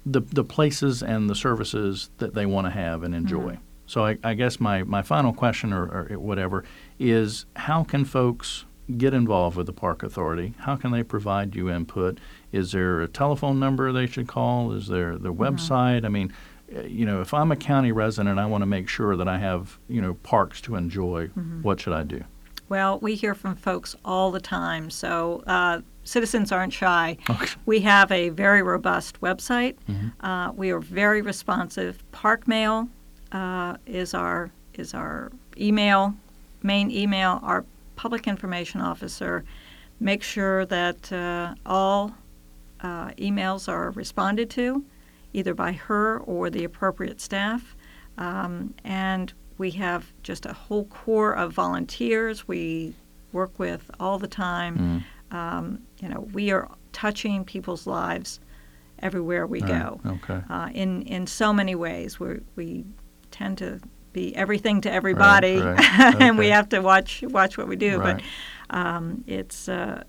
the 0.05 0.21
the 0.21 0.43
places 0.43 1.03
and 1.03 1.29
the 1.29 1.35
services 1.35 2.09
that 2.17 2.33
they 2.33 2.45
want 2.45 2.67
to 2.67 2.71
have 2.71 3.03
and 3.03 3.13
enjoy. 3.13 3.57
So 3.91 4.05
I, 4.05 4.17
I 4.23 4.35
guess 4.35 4.59
my, 4.59 4.83
my 4.83 5.01
final 5.01 5.33
question 5.33 5.73
or, 5.73 5.83
or 6.11 6.17
whatever 6.17 6.63
is 6.97 7.45
how 7.57 7.83
can 7.83 8.05
folks 8.05 8.63
get 8.97 9.13
involved 9.13 9.57
with 9.57 9.65
the 9.65 9.73
park 9.73 10.03
authority? 10.03 10.53
How 10.59 10.75
can 10.75 10.91
they 10.91 11.03
provide 11.03 11.55
you 11.55 11.69
input? 11.69 12.19
Is 12.51 12.71
there 12.71 13.01
a 13.01 13.07
telephone 13.07 13.59
number 13.59 13.91
they 13.91 14.07
should 14.07 14.27
call? 14.27 14.71
Is 14.73 14.87
there 14.87 15.17
the 15.17 15.33
website? 15.33 16.05
I 16.05 16.09
mean, 16.09 16.33
uh, 16.75 16.81
you 16.81 17.05
know, 17.05 17.21
if 17.21 17.33
I'm 17.33 17.51
a 17.51 17.55
county 17.55 17.91
resident, 17.91 18.39
I 18.39 18.45
want 18.45 18.61
to 18.61 18.65
make 18.65 18.87
sure 18.87 19.15
that 19.15 19.27
I 19.27 19.37
have 19.37 19.77
you 19.87 20.01
know 20.01 20.13
parks 20.15 20.61
to 20.61 20.75
enjoy. 20.75 21.27
What 21.61 21.79
should 21.79 21.93
I 21.93 22.03
do? 22.03 22.23
Well, 22.69 22.99
we 22.99 23.15
hear 23.15 23.35
from 23.35 23.55
folks 23.57 23.95
all 24.05 24.31
the 24.31 24.39
time, 24.39 24.89
so 24.89 25.43
uh, 25.45 25.81
citizens 26.05 26.53
aren't 26.53 26.71
shy. 26.71 27.17
Okay. 27.29 27.47
We 27.65 27.81
have 27.81 28.09
a 28.13 28.29
very 28.29 28.61
robust 28.63 29.19
website. 29.19 29.75
Mhm. 29.89 30.11
Uh, 30.21 30.53
we 30.55 30.71
are 30.71 30.79
very 30.79 31.21
responsive. 31.21 32.01
Park 32.13 32.47
Mail 32.47 32.87
uh, 33.33 33.75
is 33.85 34.13
our 34.13 34.51
is 34.75 34.93
our 34.93 35.31
email, 35.57 36.15
main 36.63 36.89
email. 36.91 37.41
Our 37.43 37.65
public 37.95 38.27
information 38.27 38.81
officer 38.81 39.43
make 39.99 40.23
sure 40.23 40.65
that 40.65 41.11
uh, 41.13 41.53
all 41.65 42.11
uh, 42.81 43.09
emails 43.11 43.69
are 43.69 43.91
responded 43.91 44.49
to, 44.49 44.83
either 45.33 45.53
by 45.53 45.71
her 45.71 46.19
or 46.21 46.49
the 46.49 46.63
appropriate 46.63 47.21
staff. 47.21 47.75
Um, 48.17 48.73
and 48.83 49.31
we 49.57 49.71
have 49.71 50.11
just 50.23 50.45
a 50.45 50.53
whole 50.53 50.85
corps 50.85 51.33
of 51.33 51.53
volunteers 51.53 52.47
we 52.47 52.93
work 53.31 53.57
with 53.59 53.89
all 53.99 54.17
the 54.17 54.27
time. 54.27 55.05
Mm. 55.31 55.37
Um, 55.37 55.79
you 56.01 56.09
know, 56.09 56.27
we 56.33 56.51
are 56.51 56.69
touching 56.91 57.45
people's 57.45 57.87
lives 57.87 58.39
everywhere 58.99 59.47
we 59.47 59.61
All 59.61 59.67
go 59.67 60.01
right. 60.03 60.13
Okay. 60.23 60.41
uh, 60.49 60.69
in 60.73 61.03
in 61.03 61.25
so 61.27 61.53
many 61.53 61.75
ways. 61.75 62.19
We 62.19 62.39
we 62.55 62.85
tend 63.29 63.57
to 63.59 63.79
be 64.13 64.35
everything 64.35 64.81
to 64.81 64.91
everybody, 64.91 65.59
right. 65.59 66.15
and 66.19 66.37
we 66.37 66.49
have 66.49 66.69
to 66.69 66.79
watch 66.79 67.23
watch 67.23 67.57
what 67.57 67.67
we 67.67 67.75
do. 67.75 67.97
Right. 67.97 68.21
But 68.69 68.77
um, 68.77 69.23
it's 69.27 69.69
uh, 69.69 70.03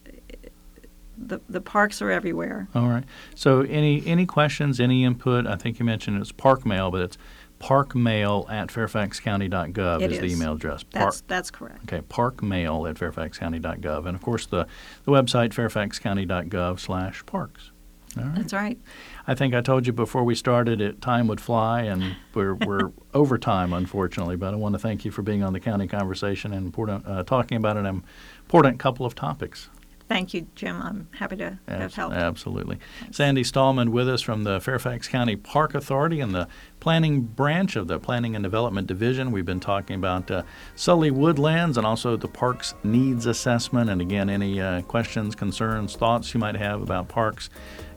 the 1.16 1.40
the 1.48 1.60
parks 1.60 2.02
are 2.02 2.10
everywhere. 2.10 2.68
All 2.74 2.88
right. 2.88 3.04
So 3.34 3.60
any 3.62 4.04
any 4.06 4.26
questions, 4.26 4.80
any 4.80 5.04
input? 5.04 5.46
I 5.46 5.56
think 5.56 5.78
you 5.78 5.84
mentioned 5.84 6.20
it's 6.20 6.32
Park 6.32 6.66
Mail, 6.66 6.90
but 6.90 7.02
it's 7.02 7.18
parkmail 7.62 8.46
at 8.50 8.68
fairfaxcounty.gov 8.68 10.02
It 10.02 10.12
is 10.12 10.18
the 10.18 10.26
email 10.26 10.54
address. 10.54 10.84
That's 10.90 11.22
that's 11.22 11.50
correct. 11.50 11.84
Okay, 11.84 12.02
parkmail 12.02 12.86
at 12.88 12.96
fairfaxcounty.gov. 12.96 14.06
And 14.06 14.16
of 14.16 14.20
course, 14.22 14.46
the, 14.46 14.66
the 15.04 15.12
website, 15.12 15.50
fairfaxcounty.gov 15.50 16.80
slash 16.80 17.24
parks. 17.24 17.70
All 18.18 18.24
right. 18.24 18.34
That's 18.34 18.52
right. 18.52 18.78
I 19.26 19.34
think 19.34 19.54
I 19.54 19.60
told 19.60 19.86
you 19.86 19.92
before 19.92 20.24
we 20.24 20.34
started 20.34 20.80
it, 20.80 21.00
time 21.00 21.28
would 21.28 21.40
fly, 21.40 21.82
and 21.82 22.16
we're, 22.34 22.54
we're 22.54 22.90
over 23.14 23.38
time, 23.38 23.72
unfortunately. 23.72 24.36
But 24.36 24.54
I 24.54 24.56
want 24.56 24.74
to 24.74 24.78
thank 24.78 25.04
you 25.04 25.10
for 25.10 25.22
being 25.22 25.42
on 25.42 25.52
the 25.52 25.60
county 25.60 25.86
conversation 25.86 26.52
and 26.52 26.66
important, 26.66 27.06
uh, 27.06 27.22
talking 27.22 27.56
about 27.56 27.76
an 27.76 28.02
important 28.44 28.78
couple 28.78 29.06
of 29.06 29.14
topics. 29.14 29.68
Thank 30.12 30.34
you, 30.34 30.46
Jim. 30.54 30.82
I'm 30.82 31.08
happy 31.12 31.36
to 31.36 31.58
have 31.66 31.94
helped. 31.94 32.14
Absolutely. 32.14 32.78
Sandy 33.12 33.42
Stallman 33.42 33.92
with 33.92 34.10
us 34.10 34.20
from 34.20 34.44
the 34.44 34.60
Fairfax 34.60 35.08
County 35.08 35.36
Park 35.36 35.74
Authority 35.74 36.20
and 36.20 36.34
the 36.34 36.48
planning 36.80 37.22
branch 37.22 37.76
of 37.76 37.88
the 37.88 37.98
Planning 37.98 38.34
and 38.36 38.42
Development 38.42 38.86
Division. 38.86 39.32
We've 39.32 39.46
been 39.46 39.58
talking 39.58 39.96
about 39.96 40.30
uh, 40.30 40.42
Sully 40.74 41.10
Woodlands 41.10 41.78
and 41.78 41.86
also 41.86 42.18
the 42.18 42.28
Parks 42.28 42.74
Needs 42.84 43.24
Assessment. 43.24 43.88
And 43.88 44.02
again, 44.02 44.28
any 44.28 44.60
uh, 44.60 44.82
questions, 44.82 45.34
concerns, 45.34 45.96
thoughts 45.96 46.34
you 46.34 46.40
might 46.40 46.56
have 46.56 46.82
about 46.82 47.08
parks, 47.08 47.48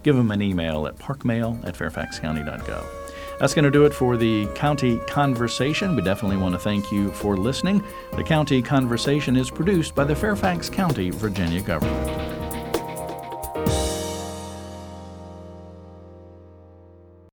give 0.06 0.16
them 0.16 0.30
an 0.30 0.42
email 0.42 0.86
at 0.86 0.98
parkmail 1.00 1.60
at 1.66 1.76
fairfaxcounty.gov. 1.76 2.86
That's 3.40 3.54
going 3.56 3.66
to 3.66 3.72
do 3.72 3.86
it 3.86 3.94
for 3.94 4.16
the 4.16 4.46
County 4.54 5.00
Conversation. 5.08 5.96
We 5.96 6.04
definitely 6.04 6.38
want 6.38 6.54
to 6.54 6.60
thank 6.60 6.92
you 6.92 7.12
for 7.12 7.36
listening. 7.36 7.84
The 8.14 8.24
County 8.24 8.62
Conversation 8.62 9.36
is 9.36 9.50
produced 9.50 9.96
by 9.96 10.06
the 10.06 10.16
Fairfax 10.16 10.70
County, 10.70 11.10
Virginia 11.10 11.60
government. 11.60 12.45